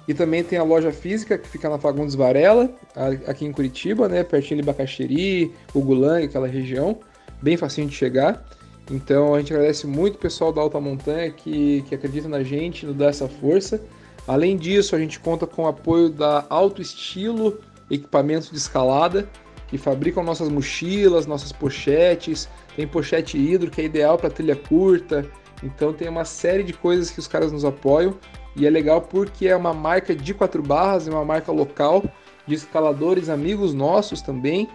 E 0.06 0.14
também 0.14 0.44
tem 0.44 0.56
a 0.56 0.62
loja 0.62 0.92
física 0.92 1.36
que 1.36 1.48
fica 1.48 1.68
na 1.68 1.78
Fagundes 1.78 2.14
Varela, 2.14 2.70
aqui 3.26 3.44
em 3.44 3.50
Curitiba, 3.50 4.08
né, 4.08 4.22
pertinho 4.22 4.60
de 4.60 4.66
Bacaxeri, 4.66 5.52
Ugulang, 5.74 6.24
aquela 6.24 6.46
região, 6.46 7.00
bem 7.42 7.56
facinho 7.56 7.88
de 7.88 7.96
chegar. 7.96 8.46
Então 8.88 9.34
a 9.34 9.40
gente 9.40 9.52
agradece 9.52 9.84
muito 9.86 10.14
o 10.14 10.18
pessoal 10.18 10.52
da 10.52 10.60
Alta 10.60 10.78
Montanha 10.80 11.32
que, 11.32 11.82
que 11.88 11.94
acredita 11.94 12.28
na 12.28 12.44
gente, 12.44 12.86
nos 12.86 12.96
dá 12.96 13.08
essa 13.08 13.28
força. 13.28 13.82
Além 14.28 14.56
disso, 14.56 14.94
a 14.94 14.98
gente 14.98 15.18
conta 15.18 15.44
com 15.44 15.64
o 15.64 15.66
apoio 15.66 16.08
da 16.08 16.46
Alto 16.48 16.80
Estilo 16.80 17.58
Equipamentos 17.90 18.48
de 18.50 18.58
Escalada, 18.58 19.28
que 19.68 19.78
fabricam 19.78 20.24
nossas 20.24 20.48
mochilas, 20.48 21.26
nossas 21.26 21.52
pochetes, 21.52 22.48
tem 22.74 22.86
pochete 22.86 23.38
hidro 23.38 23.70
que 23.70 23.80
é 23.80 23.84
ideal 23.84 24.18
para 24.18 24.30
trilha 24.30 24.56
curta. 24.56 25.30
Então 25.62 25.92
tem 25.92 26.08
uma 26.08 26.24
série 26.24 26.62
de 26.62 26.72
coisas 26.72 27.10
que 27.10 27.18
os 27.18 27.28
caras 27.28 27.52
nos 27.52 27.64
apoiam 27.64 28.16
e 28.56 28.66
é 28.66 28.70
legal 28.70 29.02
porque 29.02 29.46
é 29.46 29.56
uma 29.56 29.74
marca 29.74 30.14
de 30.14 30.34
quatro 30.34 30.62
barras, 30.62 31.06
é 31.06 31.10
uma 31.10 31.24
marca 31.24 31.52
local 31.52 32.02
de 32.46 32.54
escaladores 32.54 33.28
amigos 33.28 33.74
nossos 33.74 34.22
também 34.22 34.68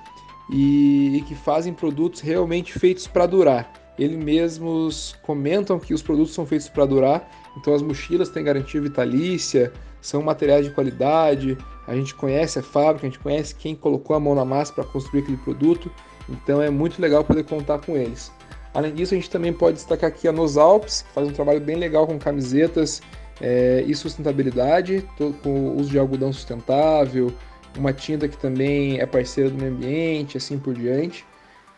e, 0.51 1.17
e 1.17 1.21
que 1.21 1.35
fazem 1.35 1.73
produtos 1.73 2.21
realmente 2.21 2.71
feitos 2.73 3.07
para 3.07 3.25
durar. 3.25 3.71
Eles 3.97 4.17
mesmos 4.17 5.15
comentam 5.21 5.79
que 5.79 5.93
os 5.93 6.01
produtos 6.01 6.33
são 6.33 6.45
feitos 6.45 6.67
para 6.67 6.85
durar, 6.85 7.29
então 7.57 7.73
as 7.73 7.81
mochilas 7.81 8.29
têm 8.29 8.43
garantia 8.43 8.81
vitalícia, 8.81 9.71
são 10.01 10.21
materiais 10.21 10.65
de 10.65 10.71
qualidade, 10.71 11.57
a 11.87 11.95
gente 11.95 12.15
conhece 12.15 12.59
a 12.59 12.63
fábrica, 12.63 13.07
a 13.07 13.09
gente 13.09 13.19
conhece 13.19 13.55
quem 13.55 13.75
colocou 13.75 14.15
a 14.15 14.19
mão 14.19 14.35
na 14.35 14.45
massa 14.45 14.73
para 14.73 14.83
construir 14.83 15.21
aquele 15.21 15.37
produto 15.37 15.91
então 16.29 16.61
é 16.61 16.69
muito 16.69 17.01
legal 17.01 17.23
poder 17.23 17.43
contar 17.43 17.79
com 17.79 17.97
eles. 17.97 18.31
Além 18.73 18.93
disso, 18.93 19.13
a 19.13 19.17
gente 19.17 19.29
também 19.29 19.53
pode 19.53 19.75
destacar 19.75 20.09
aqui 20.09 20.27
a 20.27 20.31
Nos 20.31 20.57
Alpes, 20.57 21.03
que 21.03 21.13
faz 21.13 21.27
um 21.27 21.31
trabalho 21.31 21.61
bem 21.61 21.75
legal 21.75 22.07
com 22.07 22.17
camisetas 22.17 23.01
é, 23.39 23.83
e 23.85 23.93
sustentabilidade, 23.93 25.07
com 25.43 25.49
o 25.49 25.79
uso 25.79 25.91
de 25.91 25.99
algodão 25.99 26.33
sustentável, 26.33 27.31
uma 27.77 27.93
tinta 27.93 28.27
que 28.27 28.37
também 28.37 28.99
é 28.99 29.05
parceira 29.05 29.49
do 29.49 29.57
meio 29.57 29.73
ambiente, 29.73 30.37
assim 30.37 30.57
por 30.57 30.73
diante. 30.73 31.25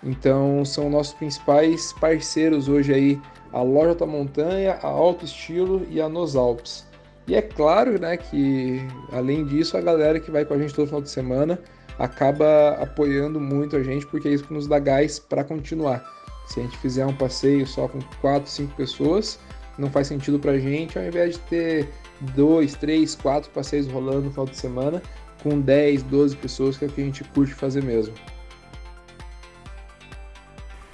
Então 0.04 0.64
são 0.64 0.90
nossos 0.90 1.14
principais 1.14 1.92
parceiros 1.94 2.70
hoje 2.70 2.94
aí, 2.94 3.22
a 3.52 3.62
Loja 3.62 3.90
Alta 3.90 4.06
Montanha, 4.06 4.78
a 4.82 4.88
Alto 4.88 5.26
Estilo 5.26 5.86
e 5.90 6.00
a 6.00 6.08
Nos 6.08 6.36
Alpes. 6.36 6.86
E 7.28 7.36
é 7.36 7.42
claro 7.42 8.00
né, 8.00 8.18
que, 8.18 8.86
além 9.12 9.46
disso, 9.46 9.76
a 9.78 9.82
galera 9.82 10.20
que 10.20 10.30
vai 10.30 10.46
com 10.46 10.54
a 10.54 10.58
gente 10.58 10.74
todo 10.74 10.86
final 10.86 11.02
de 11.02 11.10
semana 11.10 11.60
acaba 11.98 12.78
apoiando 12.82 13.40
muito 13.40 13.76
a 13.76 13.84
gente, 13.84 14.06
porque 14.06 14.28
é 14.28 14.32
isso 14.32 14.44
que 14.44 14.54
nos 14.54 14.68
dá 14.68 14.78
gás 14.80 15.18
para 15.18 15.44
continuar. 15.44 16.04
Se 16.46 16.60
a 16.60 16.64
gente 16.64 16.78
fizer 16.78 17.06
um 17.06 17.16
passeio 17.16 17.66
só 17.66 17.88
com 17.88 18.00
4, 18.22 18.50
5 18.50 18.76
pessoas, 18.76 19.40
não 19.78 19.90
faz 19.90 20.08
sentido 20.08 20.38
para 20.38 20.52
a 20.52 20.60
gente, 20.60 21.00
ao 21.00 21.06
invés 21.06 21.36
de 21.36 21.40
ter 21.42 21.90
2, 22.36 22.76
3, 22.76 23.16
4 23.16 23.50
passeios 23.52 23.88
rolando 23.88 24.22
no 24.22 24.32
final 24.32 24.46
de 24.46 24.56
semana, 24.56 25.02
com 25.42 25.60
10, 25.60 26.04
12 26.04 26.36
pessoas, 26.38 26.78
que 26.78 26.86
é 26.86 26.88
o 26.88 26.92
que 26.92 27.02
a 27.02 27.06
gente 27.06 27.24
curte 27.24 27.54
fazer 27.54 27.84
mesmo. 27.84 28.14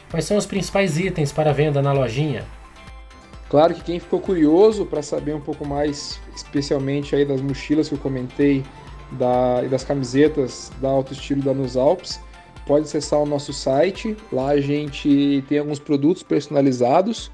Quais 0.10 0.26
são 0.26 0.38
os 0.38 0.46
principais 0.46 0.98
itens 0.98 1.32
para 1.32 1.54
venda 1.54 1.82
na 1.82 1.92
lojinha? 1.94 2.46
Claro 3.52 3.74
que 3.74 3.84
quem 3.84 4.00
ficou 4.00 4.22
curioso 4.22 4.86
para 4.86 5.02
saber 5.02 5.36
um 5.36 5.42
pouco 5.42 5.68
mais, 5.68 6.22
especialmente 6.34 7.14
aí 7.14 7.26
das 7.26 7.42
mochilas 7.42 7.90
que 7.90 7.96
eu 7.96 8.00
comentei 8.00 8.64
da, 9.12 9.62
e 9.62 9.68
das 9.68 9.84
camisetas 9.84 10.72
da 10.80 10.88
Alto 10.88 11.12
Estilo 11.12 11.42
da 11.42 11.54
Nos 11.54 11.76
Alpes, 11.76 12.18
pode 12.66 12.86
acessar 12.86 13.20
o 13.20 13.26
nosso 13.26 13.52
site. 13.52 14.16
Lá 14.32 14.52
a 14.52 14.62
gente 14.62 15.44
tem 15.50 15.58
alguns 15.60 15.80
produtos 15.80 16.24
personalizados 16.24 17.30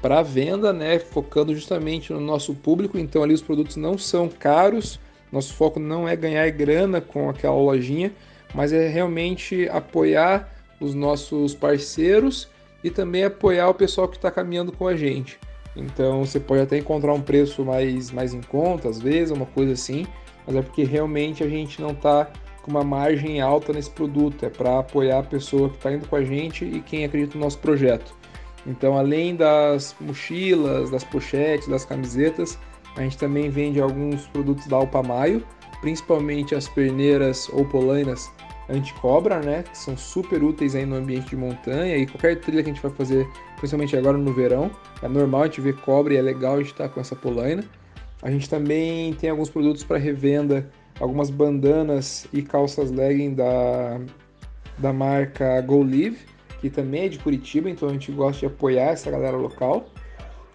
para 0.00 0.22
venda, 0.22 0.72
né, 0.72 0.98
focando 0.98 1.54
justamente 1.54 2.10
no 2.10 2.20
nosso 2.20 2.54
público. 2.54 2.96
Então 2.96 3.22
ali 3.22 3.34
os 3.34 3.42
produtos 3.42 3.76
não 3.76 3.98
são 3.98 4.30
caros. 4.30 4.98
Nosso 5.30 5.52
foco 5.52 5.78
não 5.78 6.08
é 6.08 6.16
ganhar 6.16 6.48
grana 6.52 7.02
com 7.02 7.28
aquela 7.28 7.56
lojinha, 7.56 8.10
mas 8.54 8.72
é 8.72 8.88
realmente 8.88 9.68
apoiar 9.68 10.50
os 10.80 10.94
nossos 10.94 11.54
parceiros 11.54 12.48
e 12.82 12.90
também 12.90 13.24
apoiar 13.24 13.68
o 13.68 13.74
pessoal 13.74 14.08
que 14.08 14.16
está 14.16 14.30
caminhando 14.30 14.72
com 14.72 14.88
a 14.88 14.96
gente. 14.96 15.38
Então 15.76 16.24
você 16.24 16.40
pode 16.40 16.62
até 16.62 16.78
encontrar 16.78 17.12
um 17.12 17.20
preço 17.20 17.64
mais, 17.64 18.10
mais 18.10 18.34
em 18.34 18.40
conta, 18.40 18.88
às 18.88 19.00
vezes, 19.00 19.30
uma 19.30 19.46
coisa 19.46 19.72
assim, 19.72 20.06
mas 20.46 20.56
é 20.56 20.62
porque 20.62 20.84
realmente 20.84 21.44
a 21.44 21.48
gente 21.48 21.80
não 21.80 21.90
está 21.90 22.28
com 22.62 22.70
uma 22.70 22.84
margem 22.84 23.40
alta 23.40 23.72
nesse 23.72 23.90
produto, 23.90 24.44
é 24.44 24.50
para 24.50 24.80
apoiar 24.80 25.20
a 25.20 25.22
pessoa 25.22 25.68
que 25.70 25.76
está 25.76 25.92
indo 25.92 26.06
com 26.06 26.16
a 26.16 26.24
gente 26.24 26.64
e 26.64 26.80
quem 26.80 27.04
acredita 27.04 27.38
no 27.38 27.44
nosso 27.44 27.58
projeto. 27.58 28.14
Então, 28.66 28.98
além 28.98 29.34
das 29.34 29.96
mochilas, 30.00 30.90
das 30.90 31.04
pochetes, 31.04 31.68
das 31.68 31.84
camisetas, 31.84 32.58
a 32.96 33.02
gente 33.02 33.16
também 33.16 33.48
vende 33.48 33.80
alguns 33.80 34.26
produtos 34.26 34.66
da 34.66 34.76
Alpamayo, 34.76 35.42
principalmente 35.80 36.54
as 36.54 36.68
perneiras 36.68 37.48
ou 37.52 37.64
polainas 37.64 38.30
anti-cobra, 38.68 39.40
né? 39.40 39.62
Que 39.62 39.76
são 39.76 39.96
super 39.96 40.42
úteis 40.42 40.74
aí 40.74 40.86
no 40.86 40.96
ambiente 40.96 41.30
de 41.30 41.36
montanha 41.36 41.96
e 41.96 42.06
qualquer 42.06 42.38
trilha 42.40 42.62
que 42.62 42.70
a 42.70 42.72
gente 42.72 42.82
vai 42.82 42.92
fazer, 42.92 43.26
principalmente 43.60 43.96
agora 43.96 44.16
no 44.16 44.32
verão. 44.32 44.70
É 45.02 45.06
normal 45.06 45.42
a 45.42 45.46
gente 45.46 45.60
ver 45.60 45.76
cobra 45.76 46.14
e 46.14 46.16
é 46.16 46.22
legal 46.22 46.54
a 46.54 46.58
gente 46.58 46.72
estar 46.72 46.88
tá 46.88 46.94
com 46.94 47.00
essa 47.00 47.14
polaina. 47.14 47.62
A 48.22 48.30
gente 48.30 48.48
também 48.48 49.12
tem 49.14 49.30
alguns 49.30 49.50
produtos 49.50 49.84
para 49.84 49.98
revenda, 49.98 50.68
algumas 50.98 51.30
bandanas 51.30 52.26
e 52.32 52.42
calças 52.42 52.90
legging 52.90 53.34
da, 53.34 54.00
da 54.78 54.92
marca 54.92 55.60
Go 55.60 55.82
Live, 55.82 56.18
que 56.60 56.68
também 56.68 57.04
é 57.04 57.08
de 57.08 57.18
Curitiba, 57.18 57.70
então 57.70 57.88
a 57.88 57.92
gente 57.92 58.10
gosta 58.10 58.40
de 58.40 58.46
apoiar 58.46 58.90
essa 58.92 59.08
galera 59.10 59.36
local. 59.36 59.86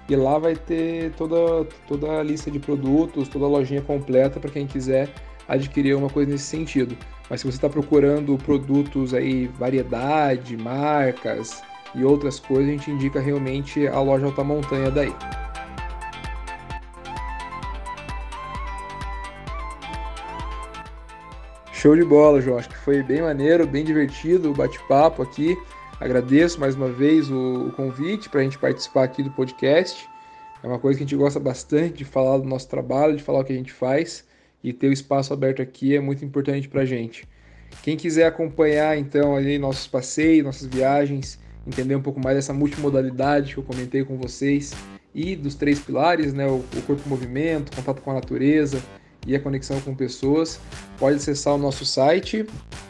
e 0.09 0.15
lá 0.15 0.37
vai 0.37 0.55
ter 0.55 1.11
toda, 1.13 1.65
toda 1.87 2.19
a 2.19 2.23
lista 2.23 2.51
de 2.51 2.59
produtos, 2.59 3.29
toda 3.29 3.45
a 3.45 3.47
lojinha 3.47 3.81
completa 3.81 4.39
para 4.39 4.49
quem 4.49 4.67
quiser 4.67 5.09
adquirir 5.47 5.95
uma 5.95 6.09
coisa 6.09 6.31
nesse 6.31 6.45
sentido. 6.45 6.97
Mas 7.29 7.41
se 7.41 7.45
você 7.45 7.57
está 7.57 7.69
procurando 7.69 8.37
produtos 8.37 9.13
aí, 9.13 9.47
variedade, 9.47 10.57
marcas 10.57 11.61
e 11.95 12.03
outras 12.03 12.39
coisas, 12.39 12.67
a 12.67 12.71
gente 12.71 12.91
indica 12.91 13.19
realmente 13.19 13.87
a 13.87 13.99
loja 14.01 14.25
Alta 14.25 14.43
Montanha 14.43 14.91
daí. 14.91 15.13
Show 21.81 21.95
de 21.95 22.03
bola, 22.03 22.39
João. 22.39 22.59
Acho 22.59 22.69
que 22.69 22.77
foi 22.77 23.01
bem 23.01 23.23
maneiro, 23.23 23.65
bem 23.65 23.83
divertido 23.83 24.51
o 24.51 24.53
bate-papo 24.53 25.23
aqui. 25.23 25.57
Agradeço 25.99 26.59
mais 26.59 26.75
uma 26.75 26.87
vez 26.87 27.27
o, 27.31 27.69
o 27.69 27.71
convite 27.71 28.29
para 28.29 28.41
a 28.41 28.43
gente 28.43 28.59
participar 28.59 29.05
aqui 29.05 29.23
do 29.23 29.31
podcast. 29.31 30.07
É 30.61 30.67
uma 30.67 30.77
coisa 30.77 30.99
que 30.99 31.03
a 31.03 31.07
gente 31.07 31.15
gosta 31.15 31.39
bastante 31.39 31.97
de 31.97 32.05
falar 32.05 32.37
do 32.37 32.43
nosso 32.43 32.69
trabalho, 32.69 33.17
de 33.17 33.23
falar 33.23 33.39
o 33.39 33.43
que 33.43 33.51
a 33.51 33.55
gente 33.55 33.73
faz 33.73 34.23
e 34.63 34.71
ter 34.71 34.89
o 34.89 34.93
espaço 34.93 35.33
aberto 35.33 35.59
aqui 35.59 35.95
é 35.95 35.99
muito 35.99 36.23
importante 36.23 36.69
para 36.69 36.81
a 36.81 36.85
gente. 36.85 37.27
Quem 37.81 37.97
quiser 37.97 38.27
acompanhar 38.27 38.95
então 38.95 39.35
ali 39.35 39.57
nossos 39.57 39.87
passeios, 39.87 40.45
nossas 40.45 40.67
viagens, 40.67 41.39
entender 41.65 41.95
um 41.95 42.01
pouco 42.03 42.19
mais 42.19 42.35
dessa 42.35 42.53
multimodalidade 42.53 43.55
que 43.55 43.59
eu 43.59 43.63
comentei 43.63 44.05
com 44.05 44.17
vocês 44.17 44.71
e 45.15 45.35
dos 45.35 45.55
três 45.55 45.79
pilares, 45.79 46.31
né, 46.31 46.45
o, 46.45 46.57
o 46.57 46.81
corpo-movimento, 46.85 47.75
contato 47.75 48.03
com 48.03 48.11
a 48.11 48.13
natureza, 48.13 48.79
e 49.25 49.35
a 49.35 49.39
conexão 49.39 49.79
com 49.81 49.95
pessoas, 49.95 50.59
pode 50.97 51.17
acessar 51.17 51.53
o 51.53 51.57
nosso 51.57 51.85
site. 51.85 52.45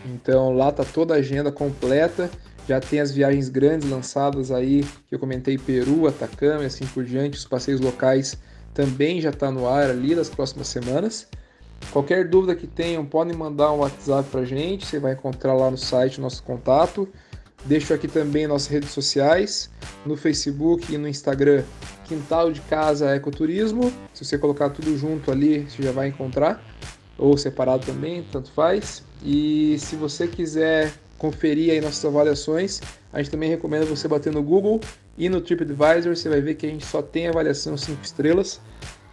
Então 0.05 0.55
lá 0.55 0.71
tá 0.71 0.83
toda 0.83 1.13
a 1.13 1.17
agenda 1.17 1.51
completa. 1.51 2.29
Já 2.67 2.79
tem 2.79 2.99
as 2.99 3.11
viagens 3.11 3.49
grandes 3.49 3.89
lançadas 3.89 4.51
aí, 4.51 4.85
que 5.07 5.15
eu 5.15 5.19
comentei 5.19 5.57
Peru, 5.57 6.07
Atacama 6.07 6.63
e 6.63 6.67
assim 6.67 6.85
por 6.85 7.03
diante. 7.03 7.37
Os 7.37 7.45
passeios 7.45 7.81
locais 7.81 8.37
também 8.73 9.19
já 9.19 9.29
está 9.29 9.51
no 9.51 9.67
ar 9.67 9.89
ali 9.89 10.15
nas 10.15 10.29
próximas 10.29 10.67
semanas. 10.67 11.27
Qualquer 11.91 12.27
dúvida 12.27 12.55
que 12.55 12.67
tenham, 12.67 13.05
podem 13.05 13.35
mandar 13.35 13.71
um 13.73 13.79
WhatsApp 13.79 14.29
para 14.29 14.45
gente. 14.45 14.85
Você 14.85 14.99
vai 14.99 15.13
encontrar 15.13 15.53
lá 15.53 15.69
no 15.69 15.77
site 15.77 16.19
o 16.19 16.21
nosso 16.21 16.43
contato. 16.43 17.09
Deixo 17.65 17.93
aqui 17.93 18.07
também 18.07 18.47
nossas 18.47 18.67
redes 18.67 18.89
sociais, 18.89 19.69
no 20.05 20.17
Facebook 20.17 20.93
e 20.93 20.97
no 20.97 21.07
Instagram, 21.07 21.63
Quintal 22.05 22.51
de 22.51 22.59
Casa 22.61 23.15
Ecoturismo. 23.15 23.93
Se 24.13 24.25
você 24.25 24.37
colocar 24.37 24.69
tudo 24.69 24.97
junto 24.97 25.31
ali, 25.31 25.69
você 25.69 25.83
já 25.83 25.91
vai 25.91 26.07
encontrar, 26.07 26.63
ou 27.17 27.37
separado 27.37 27.85
também, 27.85 28.25
tanto 28.31 28.51
faz. 28.51 29.03
E 29.23 29.77
se 29.79 29.95
você 29.95 30.27
quiser 30.27 30.91
conferir 31.17 31.71
aí 31.71 31.79
nossas 31.79 32.03
avaliações, 32.03 32.81
a 33.13 33.19
gente 33.19 33.29
também 33.29 33.49
recomenda 33.49 33.85
você 33.85 34.07
bater 34.07 34.33
no 34.33 34.41
Google 34.41 34.81
e 35.15 35.29
no 35.29 35.39
TripAdvisor, 35.39 36.15
você 36.15 36.27
vai 36.27 36.41
ver 36.41 36.55
que 36.55 36.65
a 36.65 36.69
gente 36.69 36.85
só 36.85 37.01
tem 37.01 37.27
avaliação 37.27 37.77
5 37.77 38.03
estrelas. 38.03 38.59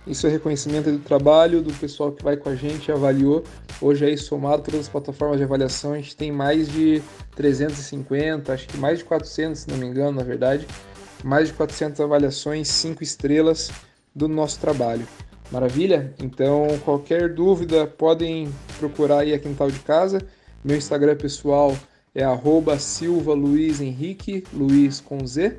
Isso 0.07 0.27
é 0.27 0.31
reconhecimento 0.31 0.91
do 0.91 0.99
trabalho 0.99 1.61
do 1.61 1.73
pessoal 1.75 2.11
que 2.13 2.25
vai 2.25 2.37
com 2.37 2.49
a 2.49 2.55
gente, 2.55 2.91
avaliou. 2.91 3.45
Hoje 3.81 4.07
aí 4.07 4.17
somado 4.17 4.63
todas 4.63 4.81
as 4.81 4.89
plataformas 4.89 5.37
de 5.37 5.45
avaliação, 5.45 5.93
a 5.93 5.97
gente 5.97 6.17
tem 6.17 6.33
mais 6.33 6.67
de 6.69 7.03
350, 7.37 8.53
acho 8.53 8.67
que 8.67 8.77
mais 8.79 8.99
de 8.99 9.05
400, 9.05 9.61
se 9.61 9.69
não 9.69 9.77
me 9.77 9.87
engano, 9.87 10.13
na 10.13 10.25
verdade, 10.25 10.67
mais 11.23 11.49
de 11.49 11.55
400 11.55 12.01
avaliações, 12.01 12.69
5 12.69 13.03
estrelas 13.03 13.71
do 14.15 14.27
nosso 14.27 14.59
trabalho. 14.59 15.07
Maravilha? 15.53 16.15
Então, 16.23 16.67
qualquer 16.85 17.33
dúvida, 17.33 17.87
podem 17.87 18.53
procurar 18.79 19.21
aí 19.21 19.33
a 19.33 19.39
Quintal 19.39 19.71
de 19.71 19.79
Casa. 19.81 20.21
Meu 20.65 20.77
Instagram 20.77 21.17
pessoal 21.17 21.77
é 22.15 22.25
arroba 22.25 22.77
Luiz 23.35 25.01
com 25.01 25.27
Z 25.27 25.57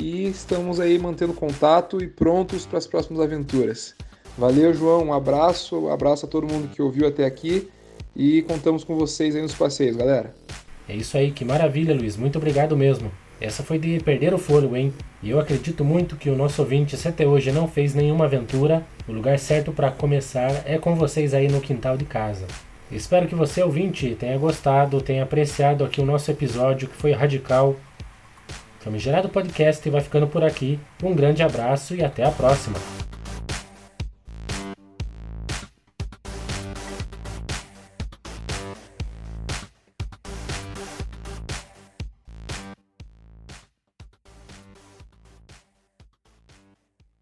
e 0.00 0.28
estamos 0.28 0.78
aí 0.78 0.96
mantendo 0.96 1.32
contato 1.34 2.00
e 2.00 2.06
prontos 2.06 2.64
para 2.64 2.78
as 2.78 2.86
próximas 2.86 3.20
aventuras. 3.20 3.96
Valeu, 4.36 4.72
João, 4.72 5.06
um 5.06 5.12
abraço, 5.12 5.76
um 5.76 5.92
abraço 5.92 6.24
a 6.24 6.28
todo 6.28 6.46
mundo 6.46 6.68
que 6.68 6.80
ouviu 6.80 7.08
até 7.08 7.24
aqui 7.24 7.68
e 8.14 8.42
contamos 8.42 8.84
com 8.84 8.96
vocês 8.96 9.34
aí 9.34 9.42
nos 9.42 9.54
passeios, 9.54 9.96
galera. 9.96 10.32
É 10.88 10.94
isso 10.94 11.16
aí, 11.16 11.32
que 11.32 11.44
maravilha, 11.44 11.94
Luiz. 11.94 12.16
Muito 12.16 12.38
obrigado 12.38 12.76
mesmo. 12.76 13.10
Essa 13.40 13.64
foi 13.64 13.78
de 13.78 13.98
perder 14.00 14.32
o 14.32 14.38
fôlego, 14.38 14.76
hein? 14.76 14.92
E 15.20 15.30
eu 15.30 15.40
acredito 15.40 15.84
muito 15.84 16.16
que 16.16 16.30
o 16.30 16.36
nosso 16.36 16.62
ouvinte, 16.62 16.96
se 16.96 17.08
até 17.08 17.26
hoje 17.26 17.50
não 17.50 17.66
fez 17.66 17.92
nenhuma 17.94 18.26
aventura, 18.26 18.86
o 19.08 19.12
lugar 19.12 19.38
certo 19.38 19.72
para 19.72 19.90
começar 19.90 20.62
é 20.64 20.78
com 20.78 20.94
vocês 20.94 21.34
aí 21.34 21.48
no 21.48 21.60
quintal 21.60 21.96
de 21.96 22.04
casa. 22.04 22.46
Espero 22.90 23.26
que 23.26 23.34
você, 23.34 23.62
ouvinte, 23.62 24.16
tenha 24.18 24.38
gostado, 24.38 25.00
tenha 25.00 25.24
apreciado 25.24 25.84
aqui 25.84 26.00
o 26.00 26.06
nosso 26.06 26.30
episódio 26.30 26.88
que 26.88 26.96
foi 26.96 27.12
radical 27.12 27.76
Famigerado 28.88 29.28
Podcast 29.28 29.90
vai 29.90 30.00
ficando 30.00 30.26
por 30.26 30.42
aqui. 30.42 30.80
Um 31.04 31.14
grande 31.14 31.42
abraço 31.42 31.94
e 31.94 32.02
até 32.02 32.24
a 32.24 32.30
próxima! 32.30 33.07